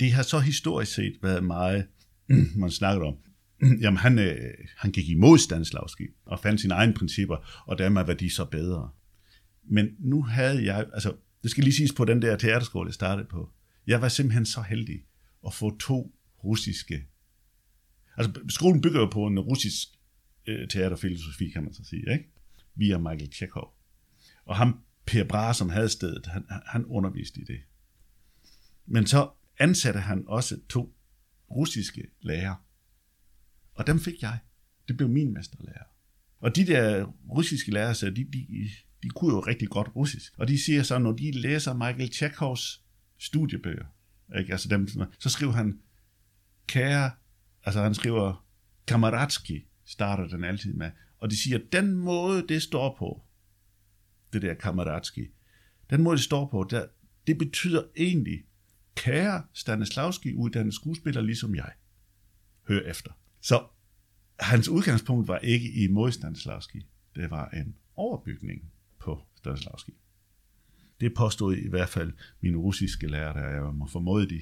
[0.00, 1.86] Det har så historisk set været meget,
[2.56, 3.16] man snakker om,
[3.82, 4.36] jamen han, øh,
[4.76, 8.90] han gik imod Stanislavski og fandt sine egne principper, og dermed var de så bedre.
[9.64, 13.28] Men nu havde jeg, altså det skal lige siges på den der teaterskole, jeg startede
[13.28, 13.50] på,
[13.86, 15.04] jeg var simpelthen så heldig
[15.46, 16.14] at få to
[16.44, 17.06] russiske,
[18.16, 19.88] altså skolen bygger jo på en russisk
[20.50, 22.30] øh, teaterfilosofi, kan man så sige, ikke?
[22.74, 23.76] Via Michael Chekhov.
[24.44, 27.60] Og ham, Per Brahe, som havde stedet, han, han underviste i det.
[28.86, 30.94] Men så ansatte han også to
[31.50, 32.56] russiske lærere.
[33.74, 34.38] Og dem fik jeg.
[34.88, 35.84] Det blev min mesterlærer.
[36.38, 38.68] Og de der russiske lærere, så de, de,
[39.02, 40.38] de kunne jo rigtig godt russisk.
[40.38, 42.84] Og de siger så, når de læser Michael Chekhovs
[43.18, 43.86] studiebøger,
[44.38, 44.52] ikke?
[44.52, 44.88] Altså dem,
[45.18, 45.80] så skriver han,
[46.66, 47.10] kære,
[47.64, 48.46] altså han skriver,
[48.86, 50.90] Kamaratski, starter den altid med.
[51.18, 53.22] Og de siger, den måde, det står på,
[54.32, 55.28] det der kammeratski,
[55.90, 56.86] den måde, det står på, der,
[57.26, 58.44] det betyder egentlig,
[58.94, 61.72] kære Stanislavski uddannet skuespiller, ligesom jeg.
[62.68, 63.12] Hør efter.
[63.40, 63.64] Så
[64.40, 66.86] hans udgangspunkt var ikke i mod Stanislavski.
[67.14, 69.92] Det var en overbygning på Stanislavski.
[71.00, 74.40] Det påstod i hvert fald mine russiske lærere, der jeg må formode, de,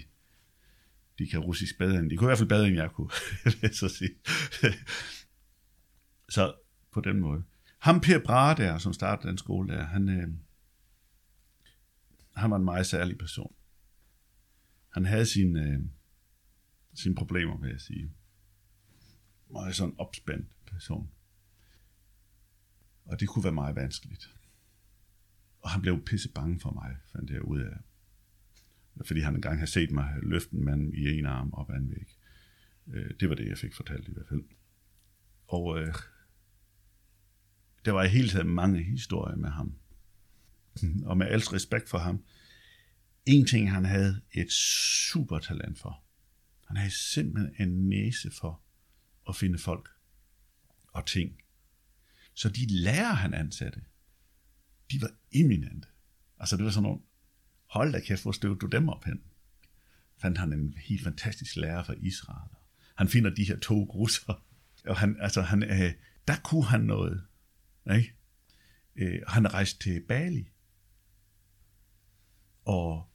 [1.18, 3.10] de kan russisk bedre end, de kunne i hvert fald bedre end jeg kunne,
[3.44, 4.10] vil jeg så sige
[6.28, 6.54] så
[6.92, 7.44] på den måde.
[7.78, 10.28] Ham Per Brahe der, som startede den skole der, han, øh,
[12.36, 13.54] han var en meget særlig person.
[14.88, 15.80] Han havde sine, øh,
[16.94, 18.12] sine problemer, vil jeg sige.
[19.50, 21.10] Meget sådan opspændt person.
[23.04, 24.34] Og det kunne være meget vanskeligt.
[25.60, 27.76] Og han blev pisse bange for mig, fandt jeg ud af.
[29.06, 31.90] Fordi han engang havde set mig løfte en mand i en arm op ad en
[31.90, 32.16] væg.
[32.86, 34.44] Øh, det var det, jeg fik fortalt i hvert fald.
[35.46, 35.94] Og øh,
[37.88, 39.74] der var i hele taget mange historier med ham.
[41.04, 42.24] Og med alt respekt for ham.
[43.26, 46.04] En ting, han havde et super talent for.
[46.66, 48.62] Han havde simpelthen en næse for
[49.28, 49.88] at finde folk
[50.92, 51.32] og ting.
[52.34, 53.80] Så de lærer, han ansatte,
[54.92, 55.88] de var eminente.
[56.38, 57.00] Altså det var sådan nogle,
[57.66, 59.22] hold da kæft, hvor støvede du dem op hen?
[60.16, 62.50] Fandt han en helt fantastisk lærer fra Israel.
[62.96, 64.44] Han finder de her to grusser.
[64.84, 65.92] Og han, altså han, øh,
[66.28, 67.27] der kunne han noget.
[67.96, 68.14] Ikke?
[68.96, 70.48] Øh, han rejste til Bali.
[72.64, 73.08] Og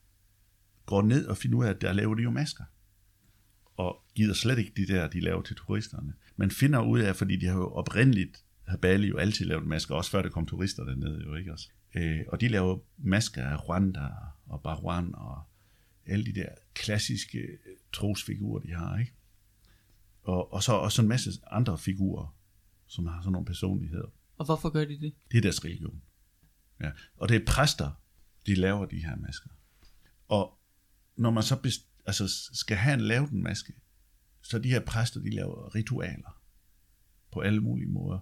[0.85, 2.63] går ned og finder ud af, at der laver de jo masker.
[3.77, 6.13] Og gider slet ikke de der, de laver til turisterne.
[6.35, 9.95] Men finder ud af, fordi de har jo oprindeligt, har Bali jo altid lavet masker,
[9.95, 11.69] også før der kom turister dernede jo, ikke også?
[11.95, 14.09] Øh, og de laver masker af Rwanda
[14.45, 15.43] og Barwan og
[16.05, 17.57] alle de der klassiske øh,
[17.93, 19.13] trosfigurer, de har, ikke?
[20.23, 22.35] Og, og så også en masse andre figurer,
[22.87, 24.07] som har sådan nogle personligheder.
[24.37, 25.13] Og hvorfor gør de det?
[25.31, 26.01] Det er deres religion.
[26.81, 26.91] Ja.
[27.15, 27.91] Og det er præster,
[28.45, 29.49] de laver de her masker.
[30.27, 30.59] Og
[31.15, 33.73] når man så best, altså skal have en lavet en maske,
[34.41, 36.41] så de her præster, de laver ritualer
[37.31, 38.19] på alle mulige måder.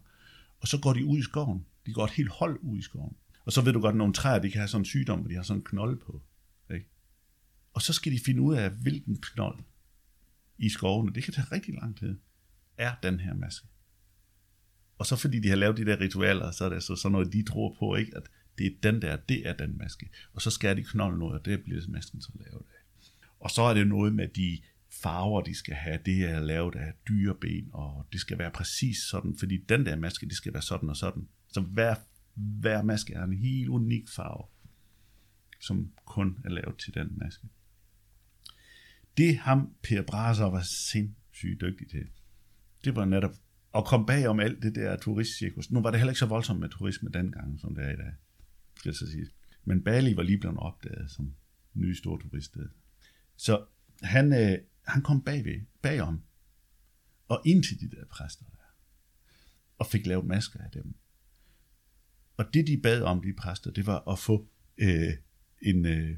[0.59, 1.65] Og så går de ud i skoven.
[1.85, 3.15] De går et helt hold ud i skoven.
[3.45, 5.29] Og så ved du godt, at nogle træer, de kan have sådan en sygdom, hvor
[5.29, 6.21] de har sådan en knold på.
[6.73, 6.89] Ikke?
[7.73, 9.59] Og så skal de finde ud af, hvilken knold
[10.57, 12.19] i skovene, det kan tage rigtig lang tid,
[12.77, 13.67] er den her maske.
[15.01, 17.33] Og så fordi de har lavet de der ritualer, så er det så sådan noget,
[17.33, 18.17] de tror på, ikke?
[18.17, 18.23] at
[18.57, 20.09] det er den der, det er den maske.
[20.33, 23.09] Og så skærer de knolden ud, og det bliver masken så lavet af.
[23.39, 24.59] Og så er det noget med de
[25.01, 29.35] farver, de skal have, det er lavet af dyreben, og det skal være præcis sådan,
[29.39, 31.27] fordi den der maske, det skal være sådan og sådan.
[31.47, 31.95] Så hver,
[32.35, 34.45] hver maske er en helt unik farve,
[35.59, 37.47] som kun er lavet til den maske.
[39.17, 42.07] Det ham Per Braser var sindssygt dygtig til,
[42.83, 43.35] det var netop
[43.71, 45.71] og kom bag om alt det der turistcirkus.
[45.71, 48.13] Nu var det heller ikke så voldsomt med turisme dengang, som det er i dag,
[48.75, 49.27] skal jeg så sige.
[49.65, 51.33] Men Bali var lige blevet opdaget som
[51.73, 52.69] ny stor turiststed.
[53.35, 53.65] Så
[54.01, 54.57] han, øh,
[54.87, 56.21] han kom bagved, bagom,
[57.27, 58.57] og ind til de der præster der,
[59.77, 60.95] og fik lavet masker af dem.
[62.37, 64.47] Og det, de bad om, de præster, det var at få
[64.77, 65.13] øh,
[65.61, 65.85] en...
[65.85, 66.17] Øh,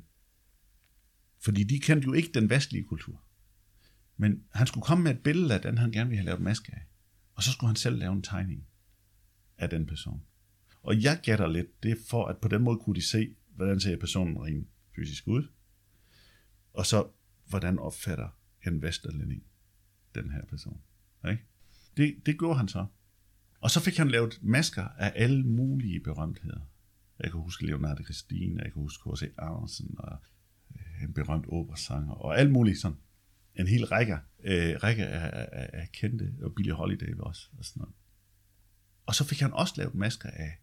[1.40, 3.24] fordi de kendte jo ikke den vestlige kultur.
[4.18, 6.72] Men han skulle komme med et billede af den, han gerne ville have lavet maske
[6.76, 6.82] af.
[7.36, 8.68] Og så skulle han selv lave en tegning
[9.58, 10.24] af den person.
[10.84, 13.80] Og jeg gætter lidt, det er for, at på den måde kunne de se, hvordan
[13.80, 15.48] ser personen rent fysisk ud,
[16.74, 17.08] og så
[17.50, 18.30] hvordan opfatter
[18.68, 19.44] en vesterlænding
[20.16, 20.82] den her person.
[21.30, 21.44] Ikke?
[21.98, 22.86] Det, det gjorde han så.
[23.60, 26.60] Og så fik han lavet masker af alle mulige berømtheder.
[27.20, 29.34] Jeg kan huske Leonardo Christine, jeg kan huske H.C.
[29.38, 30.18] Andersen, og
[30.76, 32.98] øh, en berømt operasanger, og alt muligt sådan.
[33.56, 37.80] En hel række, øh, række af, af, af kendte, og Billie Holiday også, og sådan
[37.80, 37.96] noget.
[39.06, 40.60] Og så fik han også lavet masker af,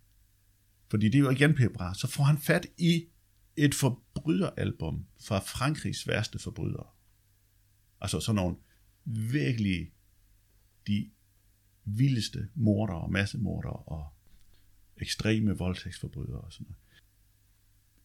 [0.91, 3.07] fordi det er jo igen Pebra, så får han fat i
[3.57, 6.86] et forbryderalbum fra Frankrigs værste forbrydere.
[8.01, 8.57] Altså sådan nogle
[9.05, 9.93] virkelig
[10.86, 11.11] de
[11.84, 14.09] vildeste mordere, massemordere og
[14.97, 16.80] ekstreme voldtægtsforbrydere og sådan noget.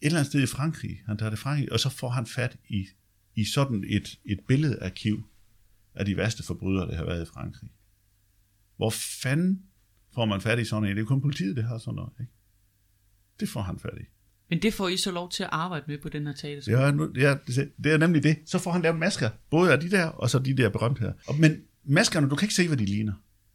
[0.01, 2.57] Et eller andet sted i Frankrig, han tager det Frankrig, og så får han fat
[2.69, 2.87] i,
[3.35, 5.23] i sådan et, et billedarkiv
[5.95, 7.69] af de værste forbrydere, der har været i Frankrig.
[8.77, 8.89] Hvor
[9.23, 9.63] fanden
[10.13, 10.95] får man fat i sådan en?
[10.95, 12.31] Det er kun politiet, det har sådan noget, ikke?
[13.39, 14.05] Det får han fat i.
[14.49, 16.79] Men det får I så lov til at arbejde med på den her teaterskole?
[16.79, 17.37] Ja, nu, ja,
[17.83, 18.37] det er nemlig det.
[18.45, 21.13] Så får han lavet masker, både af de der, og så de der berømtheder.
[21.27, 23.13] Og, men maskerne, du kan ikke se, hvad de ligner.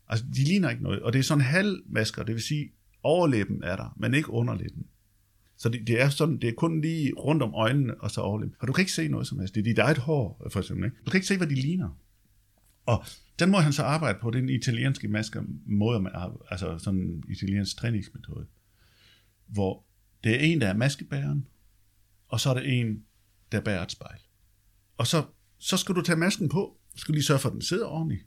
[0.08, 1.02] Altså, de ligner ikke noget.
[1.02, 2.72] Og det er sådan halvmasker, det vil sige,
[3.02, 4.86] overlæben er der, men ikke underlæben.
[5.60, 8.54] Så det, det, er sådan, det er kun lige rundt om øjnene, og så overlem.
[8.60, 9.54] Og du kan ikke se noget som helst.
[9.54, 10.84] Det er dit eget hår, for eksempel.
[10.84, 10.96] Ikke?
[11.06, 11.98] Du kan ikke se, hvad de ligner.
[12.86, 13.04] Og
[13.38, 16.12] den måde, han så arbejde på, det er italienske masker måde, man,
[16.50, 18.46] altså sådan en italiensk træningsmetode,
[19.46, 19.84] hvor
[20.24, 21.46] det er en, der er maskebæreren,
[22.28, 23.04] og så er det en,
[23.52, 24.20] der bærer et spejl.
[24.96, 25.24] Og så,
[25.58, 28.26] så skal du tage masken på, skal lige sørge for, at den sidder ordentligt.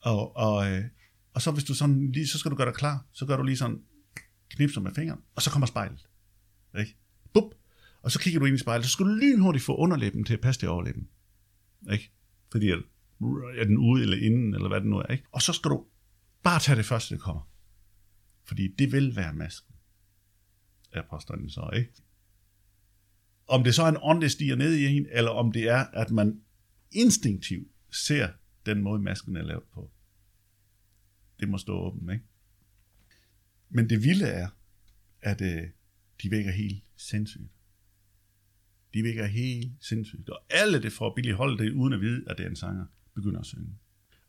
[0.00, 0.84] Og, og, øh,
[1.34, 3.42] og så hvis du sådan lige, så skal du gøre dig klar, så gør du
[3.42, 3.80] lige sådan,
[4.50, 6.06] knipser med fingeren, og så kommer spejlet.
[6.78, 6.96] Ikke?
[7.32, 7.54] Bup!
[8.02, 10.40] Og så kigger du ind i spejlet, så skal du lynhurtigt få underlæben til at
[10.40, 11.08] passe til overlæben.
[11.92, 12.12] Ikke?
[12.52, 15.06] Fordi er den ude eller inden, eller hvad det nu er.
[15.06, 15.24] Ikke?
[15.32, 15.86] Og så skal du
[16.42, 17.50] bare tage det første, der kommer.
[18.44, 19.72] Fordi det vil være masken
[20.92, 21.92] er påstanden så, ikke?
[23.46, 25.84] Om det så er en ånd, der stiger ned i en, eller om det er,
[25.84, 26.40] at man
[26.90, 28.28] instinktivt ser
[28.66, 29.90] den måde, masken er lavet på.
[31.40, 32.24] Det må stå åben, ikke?
[33.68, 34.48] Men det vilde er,
[35.20, 35.68] at øh,
[36.22, 37.50] de vækker helt sindssygt.
[38.94, 40.28] De vækker helt sindssygt.
[40.28, 43.40] Og alle det får holde det, uden at vide, at det er en sanger, begynder
[43.40, 43.78] at synge.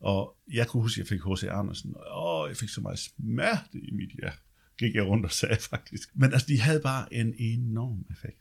[0.00, 1.42] Og jeg kunne huske, at jeg fik H.C.
[1.42, 4.38] Andersen, og jeg fik så meget smerte i mit hjerte
[4.78, 6.10] gik jeg rundt og sagde faktisk.
[6.14, 8.40] Men altså, de havde bare en enorm effekt.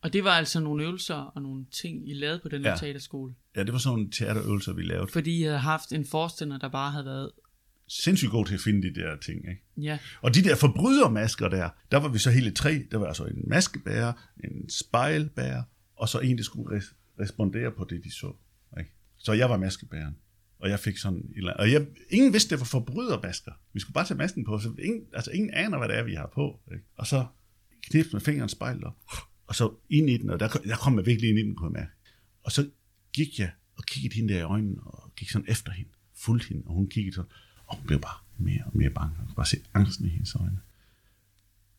[0.00, 2.76] Og det var altså nogle øvelser og nogle ting, I lavede på den ja.
[2.76, 3.34] teaterskole?
[3.56, 5.12] Ja, det var sådan nogle teaterøvelser, vi lavede.
[5.12, 7.30] Fordi I havde haft en forstander, der bare havde været...
[7.88, 9.62] Sindssygt god til at finde de der ting, ikke?
[9.76, 9.98] Ja.
[10.22, 12.86] Og de der forbrydermasker der, der var vi så hele tre.
[12.90, 14.12] Der var altså en maskebærer,
[14.44, 15.62] en spejlbærer,
[15.96, 18.32] og så en, der skulle res- respondere på det, de så.
[18.78, 18.90] Ikke?
[19.18, 20.16] Så jeg var maskebæreren.
[20.58, 21.60] Og jeg fik sådan et eller andet.
[21.60, 23.52] Og jeg, ingen vidste, det var forbrydermasker.
[23.72, 26.14] Vi skulle bare tage masken på, så ingen, altså ingen aner, hvad det er, vi
[26.14, 26.60] har på.
[26.72, 26.84] Ikke?
[26.96, 27.26] Og så
[27.90, 28.96] knipte med fingeren spejl op,
[29.46, 31.66] og så ind i den, og der, der kom jeg virkelig ind i den, kunne
[31.74, 31.92] jeg mærke.
[32.42, 32.70] Og så
[33.12, 36.62] gik jeg og kiggede hende der i øjnene, og gik sådan efter hende, fulgte hende,
[36.66, 37.24] og hun kiggede så,
[37.66, 39.14] og hun blev bare mere og mere bange.
[39.18, 40.58] Jeg kunne bare se angsten i hendes øjne.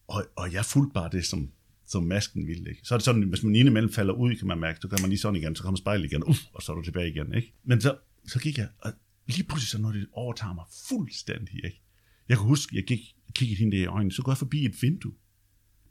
[0.08, 1.52] Og, og jeg fulgte bare det, som,
[1.88, 2.70] som masken ville.
[2.70, 2.82] Ikke?
[2.84, 5.10] Så er det sådan, hvis man imellem falder ud, kan man mærke, så kan man
[5.10, 7.34] lige sådan igen, så kommer spejlet igen, uff, og så er du tilbage igen.
[7.34, 7.54] Ikke?
[7.64, 8.94] Men så så gik jeg, og
[9.28, 11.66] lige pludselig så noget det overtager mig fuldstændig.
[11.66, 11.82] Ikke?
[12.30, 14.82] Jeg kunne huske, jeg gik, kiggede hende der i øjnene, så går jeg forbi et
[14.82, 15.14] vindue.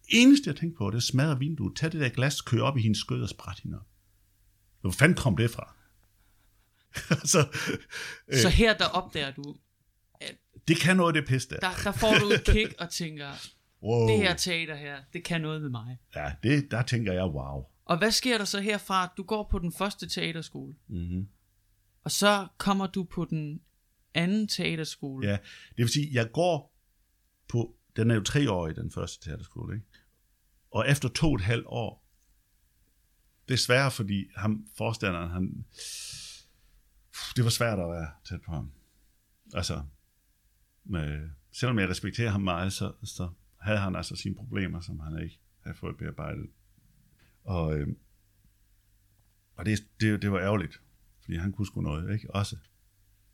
[0.08, 2.82] eneste, jeg tænkte på, det er smadre vinduet, tag det der glas, kør op i
[2.82, 3.86] hendes skød og spræt hende op.
[4.80, 5.74] Hvor fanden kom det fra?
[7.32, 7.48] så,
[8.28, 9.56] øh, Så her der opdager du,
[10.68, 11.56] det kan noget, det pis der.
[11.56, 13.28] der, der får du et kick og tænker,
[13.82, 14.08] Wow.
[14.08, 15.98] det her teater her, det kan noget med mig.
[16.16, 17.64] Ja, det, der tænker jeg, wow.
[17.84, 19.12] Og hvad sker der så herfra?
[19.16, 21.28] Du går på den første teaterskole, Mm-hmm.
[22.04, 23.60] og så kommer du på den
[24.14, 25.28] anden teaterskole.
[25.28, 25.32] Ja,
[25.68, 26.76] det vil sige, jeg går
[27.48, 29.86] på, den er jo tre år i den første teaterskole, ikke?
[30.70, 32.06] Og efter to og et halvt år,
[33.48, 35.64] det er sværere, fordi ham, forstanderen, han,
[37.36, 38.72] det var svært at være tæt på ham.
[39.54, 39.82] Altså,
[40.88, 43.30] med, selvom jeg respekterer ham meget, så, så
[43.60, 46.46] havde han altså sine problemer, som han ikke havde fået bearbejdet.
[47.44, 47.88] Og, øh,
[49.56, 50.80] og det, det, det var ærgerligt,
[51.20, 52.34] fordi han kunne sgu noget, ikke?
[52.34, 52.56] Også.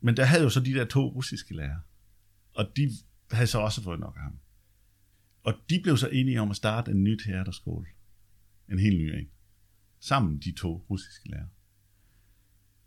[0.01, 1.81] Men der havde jo så de der to russiske lærere,
[2.53, 2.89] og de
[3.31, 4.39] havde så også fået nok af ham.
[5.43, 7.85] Og de blev så enige om at starte en ny teaterskole.
[8.71, 9.29] En helt ny en.
[9.99, 11.49] Sammen de to russiske lærere.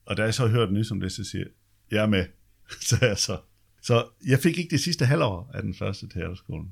[0.05, 1.53] Og da jeg så hørte nys om det, så siger jeg,
[1.91, 2.27] jeg er med.
[2.89, 3.41] så er jeg så.
[3.87, 6.67] Så jeg fik ikke det sidste halvår af den første teaterskole.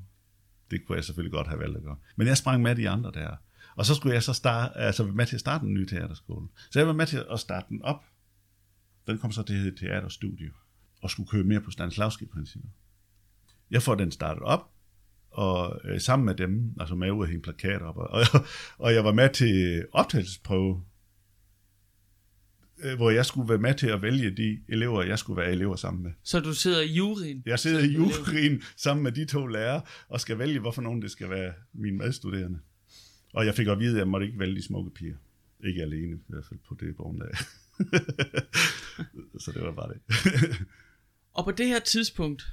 [0.71, 1.97] Det kunne jeg selvfølgelig godt have valgt at gøre.
[2.15, 3.35] Men jeg sprang med de andre der.
[3.75, 6.47] Og så skulle jeg så starte, altså være med til at starte en ny teaterskole.
[6.71, 8.03] Så jeg var med til at starte den op.
[9.07, 10.51] Den kom så til at hedde Teaterstudio.
[11.01, 12.69] Og skulle køre mere på Stanislavski-principper.
[13.71, 14.71] Jeg får den startet op,
[15.31, 18.21] og øh, sammen med dem, altså med ud at hænge plakater op, og, og,
[18.77, 20.83] og jeg var med til optagelsesprøve,
[22.95, 26.03] hvor jeg skulle være med til at vælge de elever, jeg skulle være elever sammen
[26.03, 26.11] med.
[26.23, 27.43] Så du sidder i juryen.
[27.45, 31.11] Jeg sidder i juryen sammen med de to lærere, og skal vælge, hvorfor nogen det
[31.11, 32.59] skal være mine medstuderende.
[33.33, 35.15] Og jeg fik at vide, at jeg måtte ikke vælge de smukke piger.
[35.63, 37.29] Ikke alene, i hvert fald på det grundlag.
[39.43, 40.01] Så det var bare det.
[41.33, 42.47] Og på det her tidspunkt,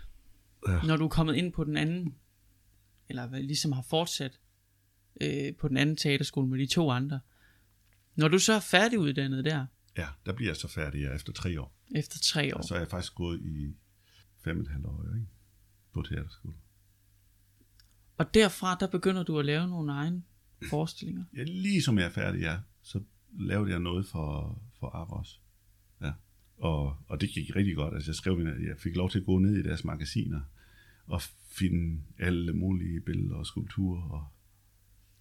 [0.69, 0.81] Ja.
[0.87, 2.15] når du er kommet ind på den anden,
[3.09, 4.39] eller ligesom har fortsat
[5.21, 7.21] øh, på den anden teaterskole med de to andre,
[8.17, 9.67] når du så er færdiguddannet der,
[9.97, 11.77] ja, der bliver jeg så færdig ja, efter tre år.
[11.95, 13.77] efter tre år, Og så er jeg faktisk gået i
[14.45, 15.27] fem og et halvt år ikke?
[15.93, 16.55] på teaterskole.
[18.17, 20.23] og derfra, der begynder du at lave nogle egne
[20.71, 21.25] forestillinger.
[21.37, 25.41] Ja, lige som jeg er færdig, ja, så lavede jeg noget for, for Aros.
[26.03, 26.13] Ja.
[26.59, 27.95] Og, og det gik rigtig godt.
[27.95, 30.41] Altså, jeg, skrev, jeg fik lov til at gå ned i deres magasiner
[31.07, 34.03] og finde alle mulige billeder og skulpturer.
[34.03, 34.27] Og,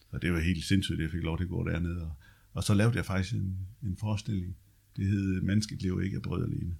[0.10, 2.02] og det var helt sindssygt, at jeg fik lov til at gå dernede.
[2.06, 2.14] Og,
[2.54, 4.58] og så lavede jeg faktisk en, en forestilling.
[4.96, 6.76] Det hed Mennesket lever ikke af brød alene.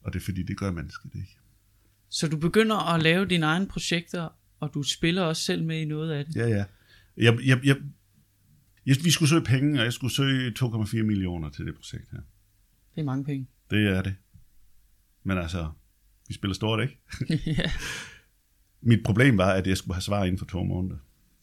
[0.00, 1.38] Og det er fordi, det gør mennesket ikke.
[2.08, 4.28] Så du begynder at lave dine egne projekter,
[4.60, 6.36] og du spiller også selv med i noget af det.
[6.36, 6.64] Ja, ja.
[7.16, 7.76] Jeg, jeg, jeg,
[8.86, 12.20] jeg, vi skulle søge penge, og jeg skulle søge 2,4 millioner til det projekt her.
[12.94, 13.46] Det er mange penge.
[13.70, 14.14] Det er det.
[15.22, 15.70] Men altså,
[16.28, 16.98] vi spiller stort, ikke?
[17.58, 17.70] ja.
[18.80, 20.96] Mit problem var, at jeg skulle have svar inden for to måneder.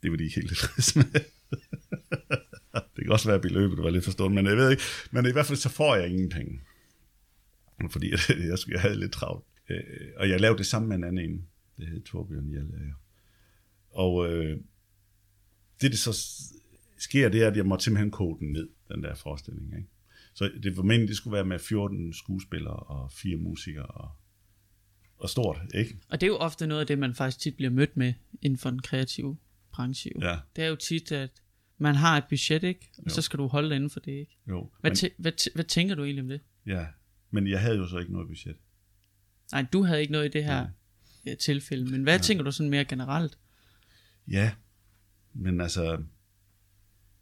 [0.04, 1.06] Det var de ikke helt tilfredse med.
[2.96, 4.84] det kan også være, at beløbet var lidt for stort, men jeg ved ikke.
[5.12, 6.62] Men i hvert fald så får jeg ingen penge.
[7.92, 9.46] Fordi jeg, jeg, jeg havde lidt travlt.
[9.70, 9.80] Øh,
[10.18, 11.48] Og jeg lavede det sammen med en anden en.
[11.78, 12.94] Det hed Torbjørn Hjallager.
[13.90, 14.58] Og øh,
[15.82, 16.42] det, der så
[16.98, 19.74] sker, det er, at jeg måtte simpelthen kode den ned, den der forestilling.
[19.78, 19.90] Ikke?
[20.34, 24.10] Så det var meningen, det skulle være med 14 skuespillere og fire musikere og,
[25.18, 25.98] og stort, ikke?
[26.10, 28.58] Og det er jo ofte noget af det, man faktisk tit bliver mødt med inden
[28.58, 29.38] for den kreative
[29.72, 30.12] branche.
[30.16, 30.28] Jo.
[30.28, 31.30] Ja, Det er jo tit, at
[31.78, 32.92] man har et budget, ikke?
[32.98, 33.10] Og Jo.
[33.10, 34.38] så skal du holde dig inden for det, ikke?
[34.48, 34.72] jo.
[34.82, 36.42] Hvad, Men, tæ- hvad, tæ- hvad tænker du egentlig om det?
[36.66, 36.88] ja,
[37.32, 38.58] men jeg havde jo så ikke noget budget.
[39.52, 40.68] Nej, du havde ikke noget i det her
[41.26, 41.36] ja.
[41.36, 43.40] tilfælde, men hvad tænker du sådan mere generelt?
[44.28, 44.56] Ja,
[45.34, 46.04] men altså,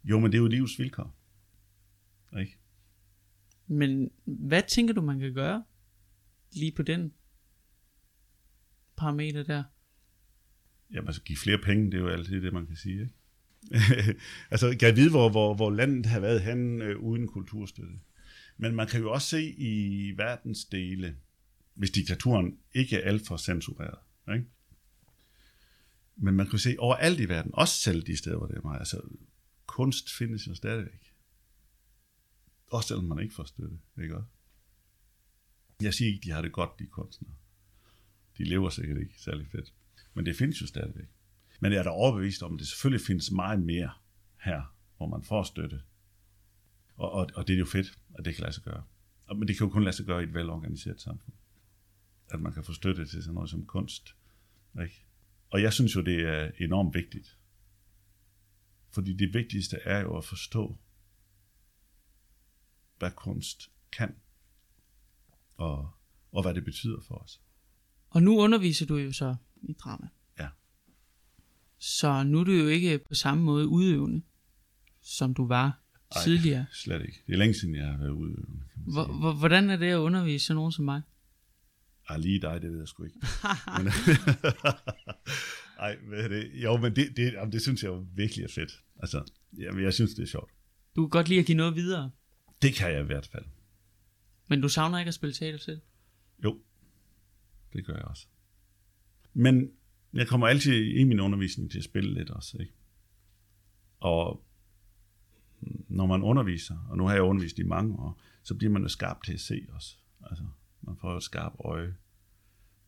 [0.04, 1.16] jo, men det er jo livets vilkår.
[2.40, 2.58] Ikke?
[3.66, 5.64] Men hvad tænker du, man kan gøre
[6.52, 7.12] lige på den
[8.96, 9.64] parameter der?
[10.90, 13.14] Jamen, altså, give flere penge, det er jo altid det, man kan sige, ikke?
[14.52, 17.92] altså, kan jeg vide, hvor, hvor, hvor landet har været hen øh, uden kulturstøtte.
[18.56, 21.16] Men man kan jo også se i verdensdele,
[21.74, 23.98] hvis diktaturen ikke er alt for censureret,
[24.34, 24.46] ikke?
[26.16, 28.62] Men man kan jo se overalt i verden, også selv de steder, hvor det er
[28.62, 29.00] meget, altså,
[29.66, 31.14] kunst findes jo stadigvæk.
[32.66, 34.28] Også selvom man ikke får støtte, ikke også?
[35.80, 37.34] Jeg siger ikke, de har det godt, de kunstnere.
[38.38, 39.72] De lever sikkert ikke særlig fedt.
[40.14, 41.08] Men det findes jo stadigvæk.
[41.64, 43.90] Men jeg er da overbevist om, at det selvfølgelig findes meget mere
[44.40, 45.82] her, hvor man får støtte.
[46.96, 48.84] Og, og, og det er jo fedt, at det kan lade sig gøre.
[49.26, 51.34] Og- Men det kan jo kun lade sig gøre i et velorganiseret samfund.
[52.30, 54.16] At man kan få støtte til sådan noget som kunst.
[54.82, 55.04] Ikke?
[55.50, 57.38] Og jeg synes jo, det er enormt vigtigt.
[58.90, 60.78] Fordi det vigtigste er jo at forstå,
[62.98, 64.14] hvad kunst kan.
[65.56, 65.90] Og,
[66.32, 67.40] og hvad det betyder for os.
[68.10, 70.08] Og nu underviser du jo så i drama.
[71.86, 74.22] Så nu er du jo ikke på samme måde udøvende,
[75.02, 75.82] som du var
[76.16, 76.66] Ej, tidligere.
[76.72, 77.22] slet ikke.
[77.26, 78.36] Det er længe siden, jeg har været
[78.76, 81.02] hvor, hvordan er det at undervise sådan nogen som mig?
[82.08, 83.16] Ej, lige dig, det ved jeg sgu ikke.
[83.78, 83.86] men,
[85.86, 86.50] ej, hvad er det?
[86.54, 88.82] Jo, men det, det, jamen, det synes jeg jo virkelig er fedt.
[88.96, 90.50] Altså, jamen, jeg synes, det er sjovt.
[90.96, 92.10] Du kan godt lide at give noget videre,
[92.62, 93.44] Det kan jeg i hvert fald.
[94.48, 95.80] men du savner ikke at spille teater selv.
[96.44, 96.60] Jo,
[97.72, 98.26] det gør jeg også.
[99.32, 99.70] Men
[100.14, 102.72] jeg kommer altid i min undervisning til at spille lidt også, ikke?
[104.00, 104.44] Og
[105.88, 108.88] når man underviser, og nu har jeg undervist i mange år, så bliver man jo
[108.88, 109.98] skarp til at se os.
[110.30, 110.44] Altså,
[110.82, 111.94] man får jo et skarpt øje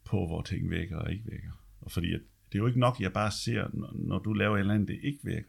[0.04, 1.64] på, hvor ting virker og ikke virker.
[1.80, 2.20] Og fordi at,
[2.52, 5.00] det er jo ikke nok, jeg bare ser, når, du laver et eller andet, det
[5.02, 5.48] ikke virker.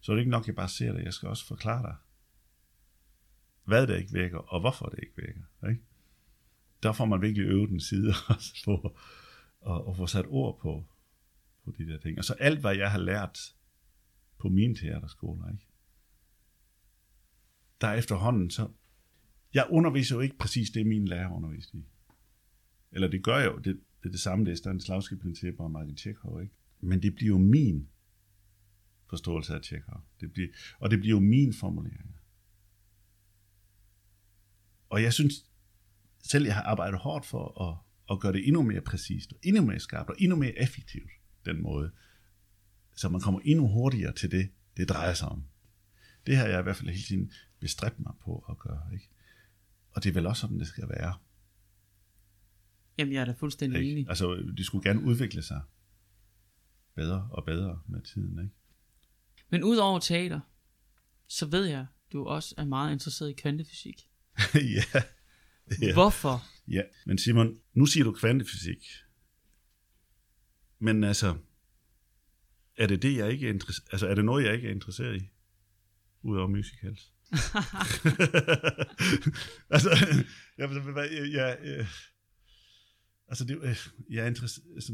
[0.00, 1.04] Så er det ikke nok, jeg bare ser det.
[1.04, 1.96] Jeg skal også forklare dig,
[3.64, 5.68] hvad det ikke virker, og hvorfor det ikke virker.
[5.68, 5.82] Ikke?
[6.82, 8.96] Der får man virkelig øvet den side også på
[9.60, 10.84] og, og få sat ord på,
[11.72, 12.18] på de der ting.
[12.18, 13.38] Og så alt, hvad jeg har lært
[14.38, 15.66] på mine teaterskoler, ikke?
[17.80, 18.68] der er efterhånden så...
[19.54, 21.84] Jeg underviser jo ikke præcis det, min lærer underviste i.
[22.92, 23.56] Eller det gør jeg jo.
[23.56, 26.54] Det, det er det samme, det er Stanislavski principper og Martin Tjekhov, ikke?
[26.80, 27.88] Men det bliver jo min
[29.10, 30.04] forståelse af Tjekhov.
[30.20, 30.48] Det bliver,
[30.78, 32.14] og det bliver jo min formulering.
[34.88, 35.34] Og jeg synes,
[36.18, 37.78] selv jeg har arbejdet hårdt for at,
[38.14, 41.10] at gøre det endnu mere præcist, og endnu mere skarpt, og endnu mere effektivt,
[41.44, 41.90] den måde.
[42.96, 45.44] Så man kommer endnu hurtigere til det, det drejer sig om.
[46.26, 48.88] Det har jeg i hvert fald hele tiden bestræbt mig på at gøre.
[48.92, 49.08] Ikke?
[49.90, 51.14] Og det er vel også sådan, det skal være.
[52.98, 53.98] Jamen, jeg er da fuldstændig enig.
[53.98, 54.08] Ikke?
[54.08, 55.62] Altså, de skulle gerne udvikle sig
[56.94, 58.38] bedre og bedre med tiden.
[58.38, 58.54] Ikke?
[59.50, 60.40] Men udover teater,
[61.26, 64.08] så ved jeg, du også er meget interesseret i kvantefysik.
[64.54, 65.02] ja.
[65.82, 65.92] Ja.
[65.92, 66.42] Hvorfor?
[66.68, 68.78] Ja, men Simon, nu siger du kvantefysik.
[70.78, 71.36] Men altså,
[72.76, 75.28] er det det, jeg ikke er Altså, er det noget, jeg ikke er interesseret i?
[76.22, 77.12] Udover musicals.
[79.74, 79.90] altså,
[80.58, 81.86] jeg, jeg, jeg, jeg,
[83.28, 83.76] altså, det, øh,
[84.10, 84.92] jeg er interesseret, altså,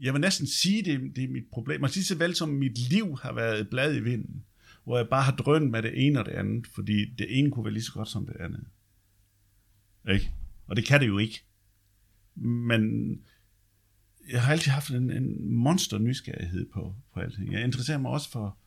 [0.00, 1.80] jeg vil næsten sige, det, det er mit problem.
[1.80, 4.44] Man siger så vel som mit liv har været et blad i vinden,
[4.84, 7.64] hvor jeg bare har drønt med det ene og det andet, fordi det ene kunne
[7.64, 8.64] være lige så godt som det andet.
[10.08, 10.32] Ikke?
[10.66, 11.44] Og det kan det jo ikke.
[12.34, 13.12] Men
[14.28, 17.52] jeg har altid haft en, en monster nysgerrighed på, på alting.
[17.52, 18.58] Jeg interesserer mig også for,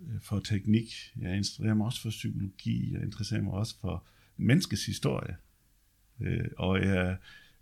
[0.00, 0.94] øh, for teknik.
[1.20, 2.92] Jeg interesserer mig også for psykologi.
[2.92, 4.06] Jeg interesserer mig også for
[4.36, 5.36] menneskets historie.
[6.20, 7.16] Øh, og jeg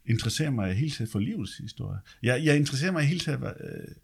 [0.06, 1.98] interesserer mig helt til for livets historie.
[2.22, 3.94] Jeg, jeg interesserer mig helt til, hvad, øh,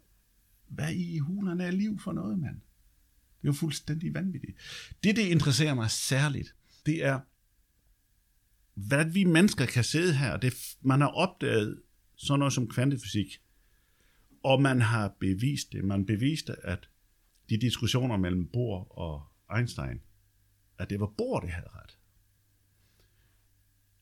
[0.67, 2.55] hvad i hulen er liv for noget, mand?
[2.55, 4.57] Det er jo fuldstændig vanvittigt.
[5.03, 6.55] Det, det interesserer mig særligt,
[6.85, 7.19] det er,
[8.73, 10.37] hvad vi mennesker kan sidde her.
[10.37, 11.81] Det, man har opdaget
[12.21, 13.41] sådan noget som kvantefysik,
[14.43, 15.85] og man har bevist det.
[15.85, 16.89] Man beviste, at
[17.49, 19.23] de diskussioner mellem Bohr og
[19.57, 20.01] Einstein,
[20.77, 21.97] at det var Bohr, det havde ret.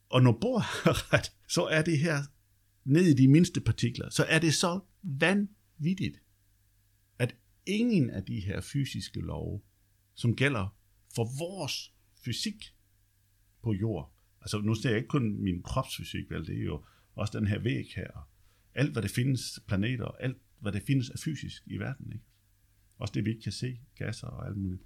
[0.10, 2.24] Og når Bohr har ret, så er det her
[2.84, 6.22] ned i de mindste partikler, så er det så vanvittigt,
[7.20, 9.62] at ingen af de her fysiske love,
[10.14, 10.76] som gælder
[11.16, 11.94] for vores
[12.26, 12.76] fysik
[13.64, 16.84] på jord, altså nu ser jeg ikke kun min kropsfysik, vel, det er jo
[17.16, 18.30] også den her væg her,
[18.74, 22.26] alt hvad det findes, planeter, alt hvad det findes af fysisk i verden, ikke?
[22.98, 24.84] Også det, vi ikke kan se, gasser og alt muligt.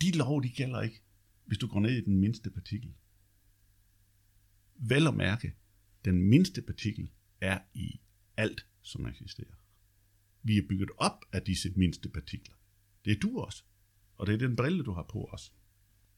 [0.00, 1.02] De lov, de gælder ikke,
[1.44, 2.94] hvis du går ned i den mindste partikel.
[4.74, 5.54] Vel at mærke,
[6.04, 7.10] den mindste partikel
[7.40, 8.00] er i
[8.36, 9.54] alt, som eksisterer.
[10.42, 12.54] Vi er bygget op af disse mindste partikler.
[13.04, 13.64] Det er du også.
[14.16, 15.52] Og det er den brille, du har på os.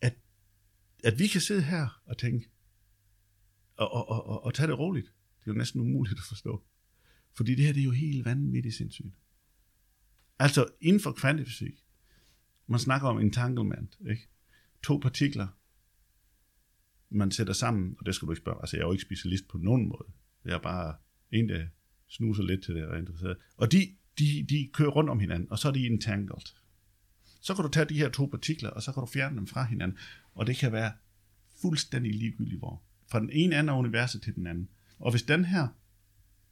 [0.00, 0.18] At,
[1.04, 2.50] at vi kan sidde her og tænke,
[3.76, 6.64] og, og, og, og, og tage det roligt, det er jo næsten umuligt at forstå.
[7.36, 9.14] Fordi det her det er jo helt vanvittigt sindssygt.
[10.38, 11.84] Altså inden for kvantefysik,
[12.66, 14.28] man snakker om entanglement, ikke?
[14.82, 15.46] To partikler,
[17.10, 19.48] man sætter sammen, og det skal du ikke spørge, altså jeg er jo ikke specialist
[19.48, 20.08] på nogen måde.
[20.44, 20.94] Jeg er bare
[21.30, 21.66] en, der
[22.08, 23.36] snuser lidt til det og er interesseret.
[23.56, 26.54] Og de, de, de kører rundt om hinanden, og så er de entangled.
[27.40, 29.64] Så kan du tage de her to partikler, og så kan du fjerne dem fra
[29.64, 29.98] hinanden,
[30.34, 30.92] og det kan være
[31.62, 32.82] fuldstændig ligegyldigt hvor.
[33.12, 34.68] Fra den ene anden af universet til den anden.
[34.98, 35.68] Og hvis den her,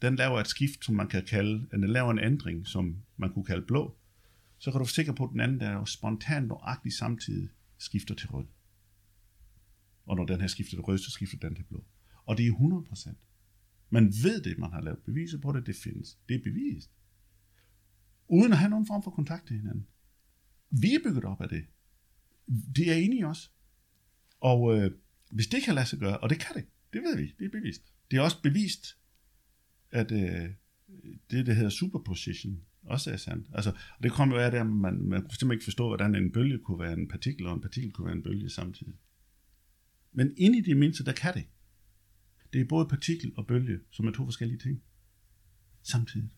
[0.03, 3.45] den laver et skift, som man kan kalde, den laver en ændring, som man kunne
[3.45, 3.97] kalde blå,
[4.59, 7.49] så kan du være sikker på, at den anden, der er spontant nøjagtigt samtidig,
[7.79, 8.47] skifter til rød.
[10.07, 11.85] Og når den her skifter til rød, så skifter den til blå.
[12.25, 13.15] Og det er 100%.
[13.91, 16.19] Man ved det, man har lavet beviser på det, det findes.
[16.29, 16.91] Det er bevist.
[18.29, 19.87] Uden at have nogen form for kontakt til hinanden.
[20.71, 21.67] Vi er bygget op af det.
[22.77, 23.53] Det er enige os.
[24.41, 24.91] Og øh,
[25.31, 27.51] hvis det kan lade sig gøre, og det kan det, det ved vi, det er
[27.51, 27.83] bevist.
[28.11, 28.99] Det er også bevist,
[29.91, 30.51] at øh,
[31.31, 33.47] det, der hedder superposition, også er sandt.
[33.53, 36.33] Altså, og det kommer jo af, at man, man kunne simpelthen ikke forstå, hvordan en
[36.33, 38.95] bølge kunne være en partikel, og en partikel kunne være en bølge samtidig.
[40.13, 41.45] Men inde i det mindste, der kan det.
[42.53, 44.83] Det er både partikel og bølge, som er to forskellige ting.
[45.83, 46.31] Samtidig.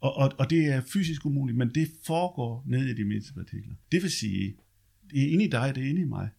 [0.00, 3.74] Og, og, og det er fysisk umuligt, men det foregår ned i de mindste partikler.
[3.92, 4.56] Det vil sige,
[5.10, 6.30] det er inde i dig, det er inde i mig.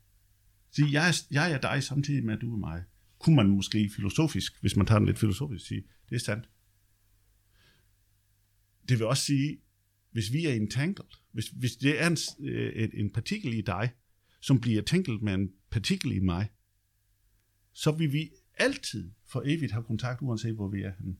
[0.71, 2.83] Sige, jeg, er, jeg er dig samtidig med, at du er mig.
[3.19, 6.49] Kunne man måske filosofisk, hvis man tager den lidt filosofisk, sige, det er sandt.
[8.89, 9.57] Det vil også sige,
[10.11, 13.91] hvis vi er entangled, hvis, hvis det er en, øh, en, en partikel i dig,
[14.41, 16.49] som bliver tænket med en partikel i mig,
[17.73, 21.15] så vil vi altid for evigt have kontakt, uanset hvor vi er henne,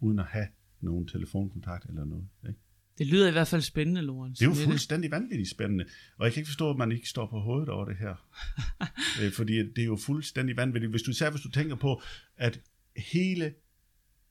[0.00, 0.46] uden at have
[0.80, 2.28] nogen telefonkontakt eller noget.
[2.48, 2.60] Ikke?
[2.98, 4.38] Det lyder i hvert fald spændende, Lorenz.
[4.38, 5.84] Det er jo fuldstændig vanvittigt spændende.
[6.16, 8.14] Og jeg kan ikke forstå, at man ikke står på hovedet over det her.
[9.22, 10.90] Øh, fordi det er jo fuldstændig vanvittigt.
[10.90, 12.02] Hvis du, især hvis du tænker på,
[12.36, 12.60] at
[12.96, 13.54] hele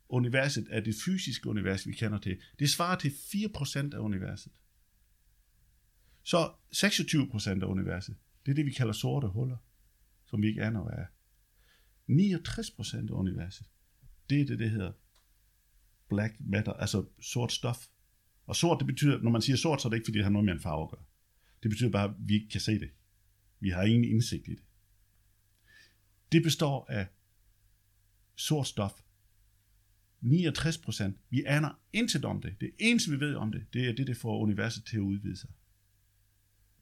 [0.10, 2.42] universet er det fysiske univers, vi kender til.
[2.60, 4.52] Det svarer til 4% af universet.
[6.24, 9.58] Så 26% af universet, det er det, vi kalder sorte huller,
[10.26, 11.06] som vi ikke aner, hvad er.
[12.10, 13.66] 69% af universet,
[14.30, 14.92] det er det, det hedder
[16.10, 17.88] black matter, altså sort stof.
[18.46, 20.32] Og sort, det betyder, når man siger sort, så er det ikke, fordi det har
[20.32, 21.04] noget med en farve at gøre.
[21.64, 22.90] Det betyder bare, at vi ikke kan se det.
[23.60, 24.64] Vi har ingen indsigt i det.
[26.32, 27.08] Det består af
[28.36, 28.92] sort stof.
[30.22, 31.18] 69 procent.
[31.30, 32.56] Vi aner intet om det.
[32.62, 35.38] Det eneste, vi ved om det, det er det, der får universet til at udvide
[35.38, 35.50] sig.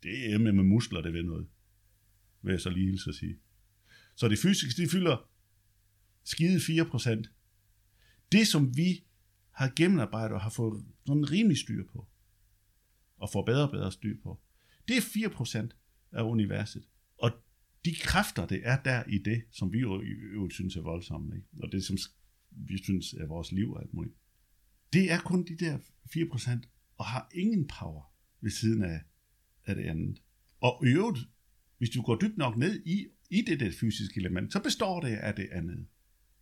[0.03, 1.47] Det er med, med muskler, det ved noget.
[2.41, 3.37] Vil jeg så lige hilse at sige.
[4.15, 5.29] Så det fysiske, det fylder
[6.23, 7.31] skide 4 procent.
[8.31, 9.03] Det, som vi
[9.61, 12.07] har gennemarbejdet og har fået sådan rimelig styr på,
[13.17, 14.41] og får bedre og bedre styr på,
[14.87, 15.69] det er 4%
[16.11, 16.83] af universet.
[17.17, 17.31] Og
[17.85, 20.01] de kræfter, det er der i det, som vi jo,
[20.33, 21.47] jo synes er voldsomme, ikke?
[21.63, 21.97] og det, som
[22.51, 24.15] vi synes er vores liv og alt muligt,
[24.93, 28.03] det er kun de der 4% og har ingen power
[28.41, 29.01] ved siden af,
[29.65, 30.21] af det andet.
[30.59, 31.19] Og i øvrigt,
[31.77, 35.15] hvis du går dybt nok ned i, i det der fysiske element, så består det
[35.15, 35.87] af det andet.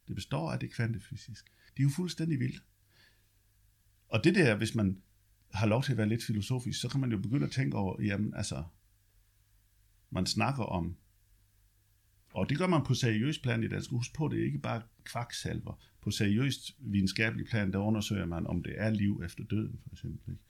[0.07, 1.49] Det består af det kvantefysiske.
[1.77, 2.63] Det er jo fuldstændig vildt.
[4.09, 5.01] Og det der, hvis man
[5.53, 8.01] har lov til at være lidt filosofisk, så kan man jo begynde at tænke over,
[8.01, 8.63] jamen altså,
[10.09, 10.95] man snakker om,
[12.33, 13.83] og det gør man på seriøst plan i dag.
[13.83, 15.79] Skal huske på, det er ikke bare kvaksalver.
[16.01, 20.31] På seriøst videnskabelig plan, der undersøger man, om det er liv efter døden, for eksempel.
[20.31, 20.43] Ikke?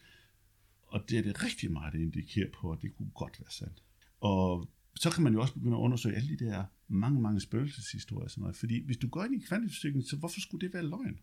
[0.82, 3.84] Og det er det rigtig meget, det indikerer på, at det kunne godt være sandt.
[4.20, 8.28] Og så kan man jo også begynde at undersøge alle de der mange, mange spøgelseshistorier.
[8.28, 8.56] Sådan noget.
[8.56, 11.20] Fordi hvis du går ind i kvantefysikken, så hvorfor skulle det være løgn?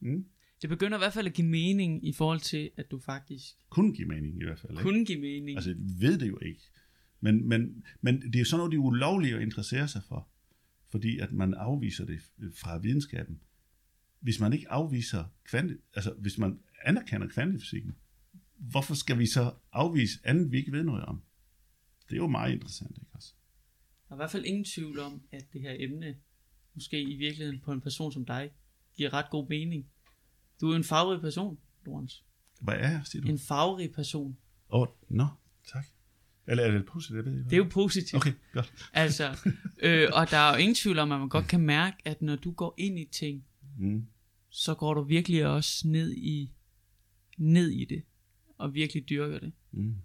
[0.00, 0.26] Mm?
[0.62, 3.56] Det begynder i hvert fald at give mening i forhold til, at du faktisk...
[3.70, 4.72] Kunne give mening i hvert fald.
[4.72, 4.82] Ikke?
[4.82, 5.56] Kunne give mening.
[5.56, 6.60] Altså, ved det jo ikke.
[7.20, 10.28] Men, men, men det er sådan noget, de er ulovlige at interessere sig for.
[10.88, 12.20] Fordi at man afviser det
[12.54, 13.40] fra videnskaben.
[14.20, 17.96] Hvis man ikke afviser kvante, altså hvis man anerkender kvantefysikken,
[18.56, 21.22] hvorfor skal vi så afvise andet, vi ikke ved noget om?
[22.08, 23.32] Det er jo meget interessant, ikke også?
[24.08, 26.16] Der er i hvert fald ingen tvivl om, at det her emne,
[26.74, 28.50] måske i virkeligheden på en person som dig,
[28.94, 29.86] giver ret god mening.
[30.62, 32.14] Du er en farverig person, Lorenz.
[32.60, 33.28] Hvad er jeg, siger du?
[33.28, 34.36] En farverig person.
[34.70, 35.28] Åh, oh, nå, no,
[35.72, 35.86] tak.
[36.46, 37.24] Eller er det positivt?
[37.24, 38.14] Det, det er jo positivt.
[38.14, 38.74] Okay, godt.
[38.92, 42.22] altså, øh, og der er jo ingen tvivl om, at man godt kan mærke, at
[42.22, 43.44] når du går ind i ting,
[43.78, 44.06] mm.
[44.48, 46.52] så går du virkelig også ned i,
[47.38, 48.02] ned i det,
[48.58, 49.52] og virkelig dyrker det.
[49.72, 49.96] Mm.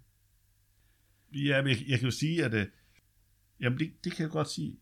[1.34, 2.66] Ja, men jeg, jeg kan jo sige, at øh,
[3.60, 4.76] jamen det, det kan jeg godt sige.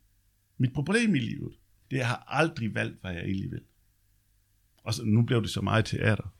[0.59, 1.55] Mit problem i livet,
[1.91, 3.61] det er, jeg har aldrig valgt, hvad jeg egentlig vil.
[4.87, 6.35] Og så, nu blev det så meget teater,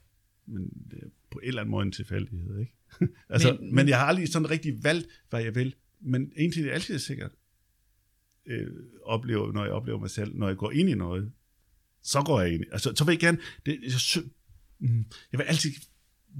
[0.45, 2.73] men det er på en eller anden måde en tilfældighed, ikke?
[3.29, 5.75] altså, men, men jeg har aldrig sådan rigtig valgt, hvad jeg vil.
[5.99, 7.31] Men en ting, er altid sikkert,
[8.45, 8.67] øh,
[9.03, 11.31] oplever, når jeg oplever mig selv, når jeg går ind i noget,
[12.01, 12.63] så går jeg ind.
[12.71, 14.23] Altså, så vil jeg gerne, det, jeg,
[14.79, 15.71] mm, jeg vil altid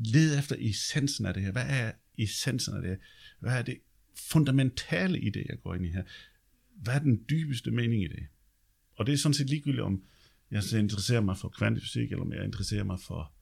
[0.06, 1.52] lede efter essensen af det her.
[1.52, 2.98] Hvad er essensen af det her?
[3.40, 3.78] Hvad er det
[4.16, 6.04] fundamentale i det, jeg går ind i her?
[6.76, 8.28] Hvad er den dybeste mening i det?
[8.96, 10.04] Og det er sådan set ligegyldigt, om
[10.52, 13.34] jeg interesserer mig for kvantefysik, eller om jeg interesserer mig for,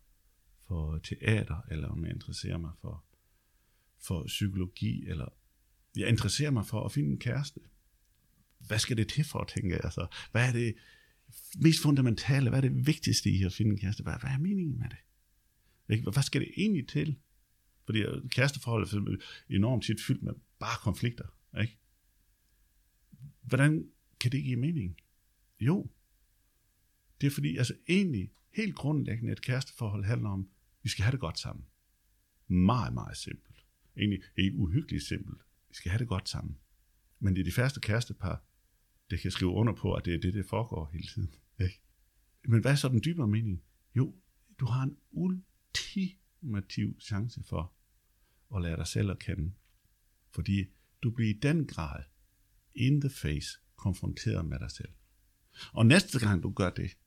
[0.68, 3.06] for teater, eller om jeg interesserer mig for,
[3.98, 5.28] for psykologi, eller
[5.96, 7.60] jeg interesserer mig for at finde en kæreste.
[8.58, 10.08] Hvad skal det til for, tænker jeg så?
[10.32, 10.76] Hvad er det
[11.58, 12.50] mest fundamentale?
[12.50, 14.04] Hvad er det vigtigste i at finde en kæreste?
[14.04, 16.14] Hvad, hvad er meningen med det?
[16.14, 17.16] Hvad skal det egentlig til?
[17.86, 19.18] Fordi kæresteforholdet er
[19.50, 21.26] enormt tit fyldt med bare konflikter.
[21.62, 21.78] Ikke?
[23.42, 23.90] Hvordan
[24.20, 24.98] kan det give mening?
[25.60, 25.90] Jo,
[27.22, 30.50] det er fordi, altså egentlig, helt grundlæggende, et kæresteforhold handler om,
[30.84, 31.66] vi skal have det godt sammen.
[32.48, 33.66] Meget, meget simpelt.
[33.98, 35.42] Egentlig helt uhyggeligt simpelt.
[35.70, 36.58] Vi skal have det godt sammen.
[37.20, 38.44] Men det er de første kærestepar,
[39.10, 41.34] der kan skrive under på, at det er det, der foregår hele tiden.
[41.64, 41.82] Ikke?
[42.48, 43.64] Men hvad er så den dybere mening?
[43.96, 44.16] Jo,
[44.60, 47.74] du har en ultimativ chance for
[48.56, 49.54] at lære dig selv at kende.
[50.32, 50.66] Fordi
[51.04, 52.04] du bliver i den grad
[52.76, 54.90] in the face konfronteret med dig selv.
[55.74, 56.98] Og næste gang du gør det,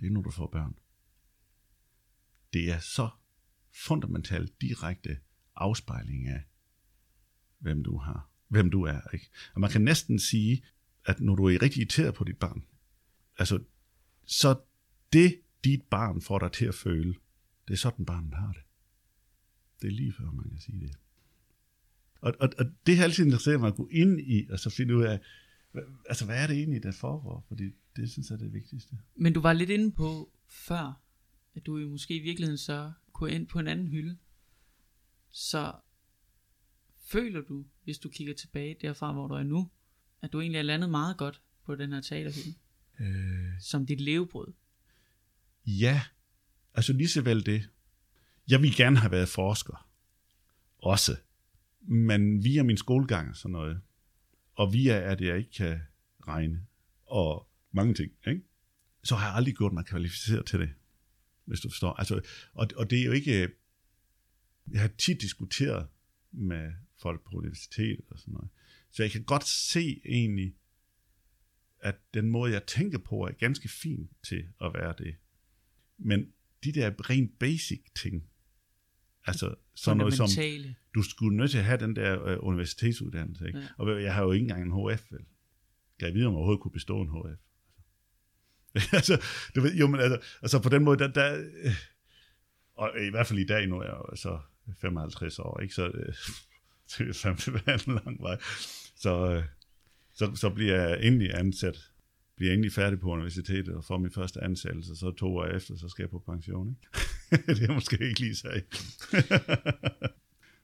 [0.00, 0.74] det er nu du får børn.
[2.52, 3.08] Det er så
[3.72, 5.18] fundamentalt direkte
[5.56, 6.42] afspejling af,
[7.58, 9.00] hvem du har, hvem du er.
[9.12, 9.30] Ikke?
[9.54, 10.64] Og man kan næsten sige,
[11.04, 12.64] at når du er rigtig irriteret på dit barn,
[13.38, 13.64] altså,
[14.24, 14.60] så
[15.12, 17.14] det dit barn får dig til at føle,
[17.68, 18.62] det er sådan barnet har det.
[19.82, 20.96] Det er lige før, man kan sige det.
[22.20, 24.96] Og, og, og det har altid interesseret mig at gå ind i, og så finde
[24.96, 25.20] ud af,
[26.08, 27.44] altså hvad er det egentlig, der foregår?
[27.48, 28.98] Fordi det synes jeg er det vigtigste.
[29.14, 31.02] Men du var lidt inde på før,
[31.54, 34.18] at du måske i virkeligheden så kunne ind på en anden hylde.
[35.30, 35.72] Så
[36.96, 39.70] føler du, hvis du kigger tilbage derfra, hvor du er nu,
[40.22, 42.58] at du egentlig er landet meget godt på den her teaterhylde?
[43.00, 43.60] Øh...
[43.60, 44.52] Som dit levebrød?
[45.66, 46.02] Ja,
[46.74, 47.68] altså lige så vel det.
[48.48, 49.88] Jeg vil gerne have været forsker.
[50.78, 51.16] Også.
[51.80, 53.80] Men via min skolegang og sådan noget,
[54.60, 55.80] og via at jeg ikke kan
[56.28, 56.66] regne,
[57.06, 58.42] og mange ting, ikke?
[59.02, 60.70] så har jeg aldrig gjort mig kvalificeret til det,
[61.44, 61.92] hvis du forstår.
[61.92, 62.20] Altså,
[62.52, 63.48] og, og det er jo ikke...
[64.70, 65.88] Jeg har tit diskuteret
[66.30, 68.48] med folk på universitetet og sådan noget.
[68.90, 70.54] Så jeg kan godt se egentlig,
[71.78, 75.16] at den måde, jeg tænker på, er ganske fin til at være det.
[75.98, 76.32] Men
[76.64, 78.28] de der rent basic ting,
[79.26, 80.28] altså sådan noget som,
[80.94, 83.58] du skulle nødt til at have den der øh, universitetsuddannelse, ikke?
[83.58, 83.66] Ja.
[83.78, 85.24] og jeg har jo ikke engang en HF, vel?
[85.98, 87.40] Kan jeg vide, om jeg overhovedet kunne bestå en HF?
[88.98, 89.22] altså,
[89.54, 91.74] du ved, jo, men altså, altså på den måde, der, der øh,
[92.74, 94.38] og i hvert fald i dag, nu er jeg jo så
[94.80, 95.74] 55 år, ikke?
[95.74, 96.14] så øh,
[96.98, 98.38] det fandme en lang vej.
[98.96, 99.44] Så, øh,
[100.14, 101.90] så, så bliver jeg endelig ansat
[102.40, 105.88] bliver endelig færdig på universitetet og får min første ansættelse, så to år efter, så
[105.88, 106.68] skal jeg på pension.
[106.68, 107.46] Ikke?
[107.60, 108.62] det er måske ikke lige sag.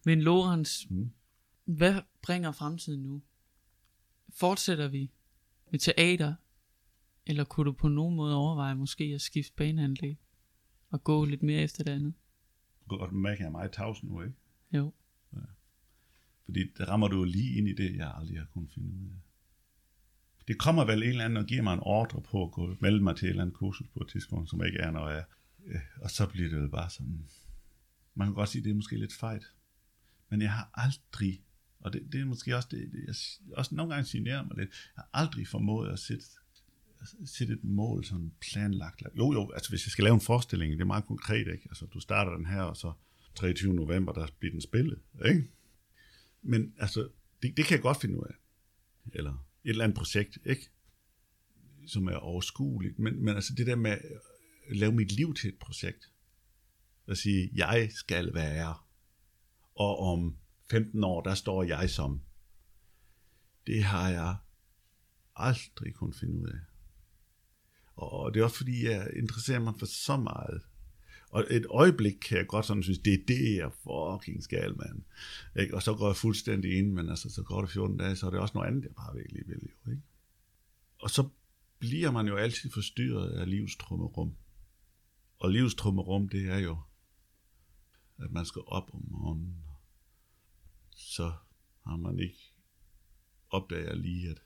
[0.06, 1.10] Men Lorenz, mm.
[1.64, 3.22] hvad bringer fremtiden nu?
[4.30, 5.10] Fortsætter vi
[5.70, 6.34] med teater,
[7.26, 10.18] eller kunne du på nogen måde overveje måske at skifte baneanlæg
[10.90, 12.14] og gå lidt mere efter det andet?
[12.88, 14.34] Godt mærke, at jeg er meget tavs nu, ikke?
[14.72, 14.92] Jo.
[15.32, 15.38] Ja.
[16.44, 19.26] Fordi der rammer du lige ind i det, jeg aldrig har kunnet finde ud af
[20.48, 23.02] det kommer vel en eller anden og giver mig en ordre på at gå, melde
[23.02, 25.24] mig til et eller andet kursus på et tidspunkt, som ikke er noget af.
[25.66, 27.28] Øh, og så bliver det jo bare sådan,
[28.14, 29.52] man kan godt sige, at det er måske lidt fejt.
[30.30, 31.42] Men jeg har aldrig,
[31.80, 34.70] og det, det er måske også det, det jeg også nogle gange signerer mig lidt,
[34.96, 36.24] jeg har aldrig formået at sætte,
[37.24, 39.02] sætte et mål sådan planlagt.
[39.16, 41.66] Jo, jo, altså hvis jeg skal lave en forestilling, det er meget konkret, ikke?
[41.68, 42.92] Altså du starter den her, og så
[43.34, 43.74] 23.
[43.74, 45.50] november, der bliver den spillet, ikke?
[46.42, 47.08] Men altså,
[47.42, 48.34] det, det kan jeg godt finde ud af.
[49.12, 50.70] Eller et eller andet projekt, ikke?
[51.86, 52.98] Som er overskueligt.
[52.98, 56.10] Men, men altså det der med at lave mit liv til et projekt.
[57.08, 58.74] At sige, jeg skal være.
[59.76, 60.36] Og om
[60.70, 62.20] 15 år, der står jeg som.
[63.66, 64.36] Det har jeg
[65.36, 66.58] aldrig kun finde ud af.
[67.96, 70.62] Og det er også fordi, jeg interesserer mig for så meget.
[71.30, 75.02] Og et øjeblik kan jeg godt sådan synes, det er det, jeg fucking skal, mand.
[75.60, 75.74] Ikke?
[75.74, 78.30] Og så går jeg fuldstændig ind, men altså, så går det 14 dage, så er
[78.30, 79.62] det også noget andet, jeg bare virkelig vil.
[79.62, 80.02] Jo, ikke?
[80.98, 81.28] Og så
[81.78, 84.34] bliver man jo altid forstyrret af livstrummerum.
[85.38, 86.78] Og livstrummerum, det er jo,
[88.18, 89.62] at man skal op om morgenen.
[90.90, 91.32] Så
[91.86, 92.52] har man ikke
[93.50, 94.42] opdager lige, at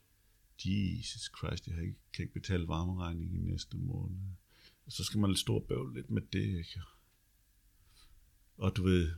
[0.64, 4.16] Jesus Christ, jeg ikke, kan ikke betale varmeregningen i næste måned
[4.90, 6.80] så skal man stå og bøvle lidt med det, ikke?
[8.56, 9.10] Og du ved...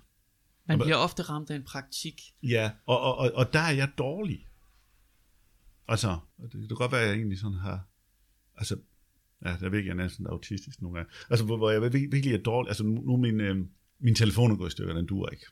[0.65, 2.21] Man bliver ofte ramt af en praktik.
[2.43, 4.49] Ja, og, og, og, og der er jeg dårlig.
[5.89, 7.89] Altså, det, det kan godt være, at jeg egentlig sådan har...
[8.55, 8.79] Altså,
[9.45, 11.13] ja, der er jeg næsten autistisk nogle gange.
[11.31, 12.69] Altså, hvor, hvor jeg virkelig er dårlig.
[12.69, 13.67] Altså, nu, nu min, øh,
[14.03, 15.47] min telefon er gået i stykker, den duer ikke.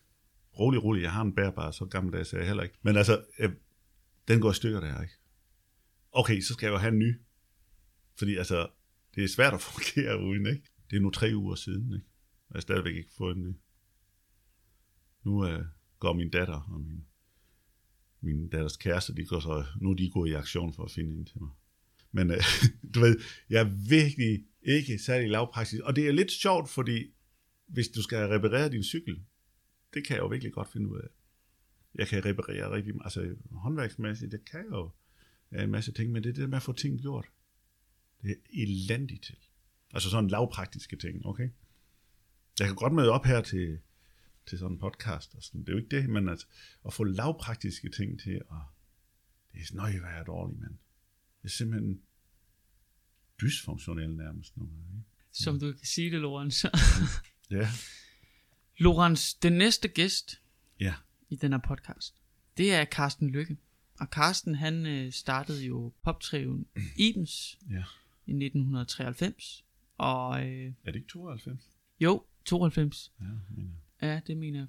[0.59, 2.79] Rolig, rolig, jeg har en bærbar, så gammeldags er jeg heller ikke.
[2.83, 3.51] Men altså, øh,
[4.29, 5.15] den går i stykker der, ikke?
[6.13, 7.21] Okay, så skal jeg jo have en ny.
[8.19, 8.69] Fordi altså,
[9.15, 10.63] det er svært at fungere uden, ikke?
[10.91, 12.07] Det er nu tre uger siden, ikke?
[12.49, 13.55] Og jeg har stadigvæk ikke fået en ny.
[15.25, 15.65] Nu øh,
[15.99, 17.05] går min datter og min,
[18.21, 21.19] min datters kæreste, de går så, nu er de gået i aktion for at finde
[21.19, 21.51] en til mig.
[22.13, 22.43] Men øh,
[22.95, 23.21] du ved,
[23.51, 25.83] jeg er virkelig ikke særlig lavpraktisk.
[25.83, 27.11] Og det er lidt sjovt, fordi
[27.73, 29.23] hvis du skal reparere din cykel,
[29.95, 31.09] det kan jeg jo virkelig godt finde ud af.
[31.95, 34.91] Jeg kan reparere rigtig, altså håndværksmæssigt, det kan jeg jo
[35.53, 37.27] en masse ting, men det er det med at få ting gjort.
[38.23, 39.37] Det er elendigt til.
[39.91, 41.49] Altså sådan lavpraktiske ting, okay?
[42.59, 43.79] Jeg kan godt møde op her til,
[44.47, 45.61] til sådan en podcast, og sådan.
[45.61, 46.47] det er jo ikke det, men at,
[46.87, 48.63] at få lavpraktiske ting til at,
[49.53, 50.79] det er sådan, nøj, hvad er dårlig, mand.
[51.43, 52.03] Det er simpelthen
[53.41, 55.05] dysfunktionelt nærmest nogle gange.
[55.33, 56.65] Som du kan sige det, Lorenz.
[57.51, 57.69] Ja.
[58.79, 60.41] Lorenz, den næste gæst
[60.81, 60.95] Ja.
[61.29, 62.15] i den her podcast,
[62.57, 63.57] det er Carsten Lykke.
[64.01, 66.67] Og Carsten, han øh, startede jo poptriven
[67.09, 67.83] Ibens Ja.
[68.27, 69.65] i 1993.
[69.99, 71.61] Og øh, Er det ikke 92?
[72.01, 73.13] jo, 92.
[73.21, 73.25] Ja,
[73.57, 73.71] mener.
[74.03, 74.69] Ja, det mener jeg.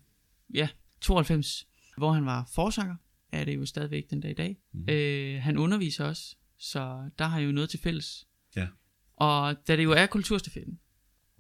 [0.53, 0.69] Ja,
[1.01, 1.67] 92,
[1.97, 2.95] hvor han var forsanger,
[3.32, 4.57] er det jo stadigvæk den dag i dag.
[4.71, 4.89] Mm.
[4.89, 8.27] Øh, han underviser også, så der har jo noget til fælles.
[8.55, 8.67] Ja.
[9.15, 10.79] Og da det jo er kulturstafetten,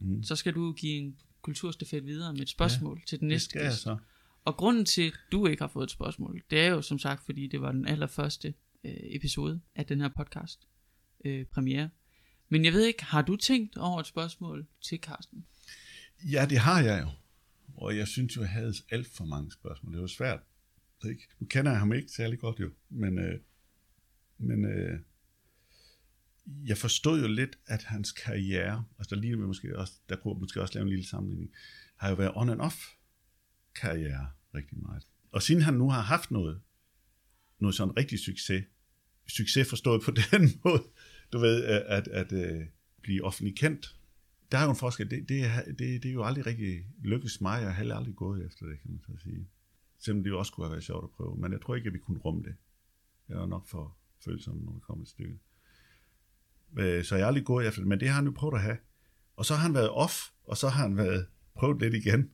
[0.03, 0.23] Mm.
[0.23, 3.81] så skal du give en kulturstafet videre med et spørgsmål ja, til den næste gæst.
[3.81, 3.97] så.
[4.45, 7.25] Og grunden til, at du ikke har fået et spørgsmål, det er jo som sagt,
[7.25, 10.67] fordi det var den allerførste øh, episode af den her podcast
[11.25, 11.89] øh, premiere.
[12.49, 15.45] Men jeg ved ikke, har du tænkt over et spørgsmål til Carsten?
[16.31, 17.09] Ja, det har jeg jo.
[17.75, 19.93] Og jeg synes jo, jeg havde alt for mange spørgsmål.
[19.93, 20.39] Det var svært.
[21.05, 21.27] Ikke?
[21.39, 23.39] Nu kender jeg ham ikke særlig godt jo, men, øh,
[24.37, 24.99] men øh,
[26.45, 30.39] jeg forstod jo lidt, at hans karriere, altså der, lige måske også, der kunne jeg
[30.39, 31.51] måske også lave en lille sammenligning,
[31.95, 32.75] har jo været on and off
[33.75, 35.07] karriere rigtig meget.
[35.31, 36.61] Og siden han nu har haft noget,
[37.59, 38.63] noget sådan rigtig succes,
[39.27, 40.83] succes forstået på den måde,
[41.33, 42.65] du ved, at, at, at øh,
[43.01, 43.95] blive offentlig kendt,
[44.51, 45.11] der er jo en forskel.
[45.11, 48.15] Det, det, det, det er jo aldrig rigtig lykkedes mig, og jeg har heller aldrig
[48.15, 49.47] gået efter det, kan man så sige.
[49.99, 51.93] Selvom det jo også kunne have været sjovt at prøve, men jeg tror ikke, at
[51.93, 52.55] vi kunne rumme det.
[53.29, 55.39] Jeg er nok for følsom, når vi kommer et stykke.
[56.77, 58.61] Øh, Så jeg har aldrig gået efter det, men det har han jo prøvet at
[58.61, 58.77] have.
[59.35, 62.29] Og så har han været off, og så har han været prøvet lidt igen.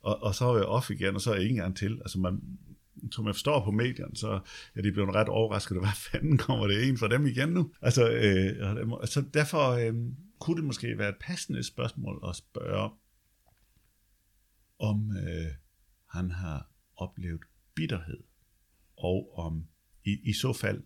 [0.00, 1.98] Og, og så har jeg off igen, og så er jeg ingen gang til.
[2.00, 2.40] Altså man,
[3.12, 4.40] som jeg forstår på medierne, så
[4.74, 7.72] er de blevet ret overrasket, hvad fanden kommer det en for dem igen nu?
[7.82, 9.94] Altså, øh, så derfor øh,
[10.38, 12.90] kunne det måske være et passende spørgsmål at spørge,
[14.78, 15.52] om øh,
[16.06, 17.40] han har oplevet
[17.74, 18.22] bitterhed,
[18.96, 19.66] og om
[20.04, 20.82] i, i så fald,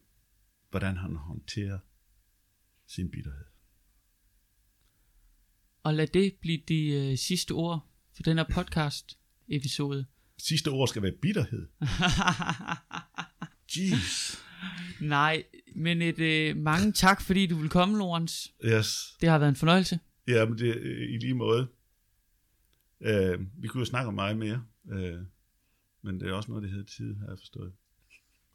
[0.71, 1.79] hvordan han håndterer
[2.95, 3.45] sin bitterhed.
[5.83, 9.19] Og lad det blive de øh, sidste ord for den her podcast
[9.49, 10.07] episode.
[10.49, 11.69] Sidste ord skal være bitterhed.
[13.77, 14.39] Jeez.
[15.01, 15.45] Nej,
[15.77, 18.47] men et øh, mange tak, fordi du vil komme, Lorenz.
[18.65, 19.17] Yes.
[19.21, 20.01] Det har været en fornøjelse.
[20.29, 21.69] Ja, men det er i lige måde.
[23.01, 25.19] Øh, vi kunne jo snakke om meget mere, øh,
[26.03, 27.73] men det er også noget, der hedder tid, har jeg forstået.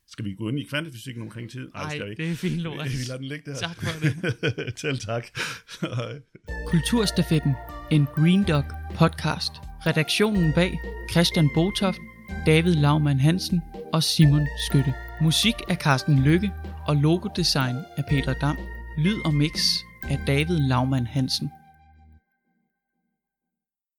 [0.09, 1.67] Skal vi gå ind i kvantefysikken omkring tid?
[1.73, 2.23] Nej, vi ikke.
[2.23, 3.07] det er fint, Vi Lorenz.
[3.07, 3.57] lader den ligge der.
[3.57, 4.73] Tak for det.
[4.79, 5.27] Selv tak.
[6.67, 7.53] Kulturstafetten,
[7.91, 8.63] en Green Dog
[8.95, 9.51] podcast.
[9.85, 10.79] Redaktionen bag
[11.11, 11.99] Christian Botoft,
[12.45, 13.61] David Laumann Hansen
[13.93, 14.93] og Simon Skytte.
[15.21, 16.51] Musik af Carsten Lykke
[16.87, 18.57] og logodesign af Peter Dam.
[18.97, 19.51] Lyd og mix
[20.09, 21.49] af David Laumann Hansen.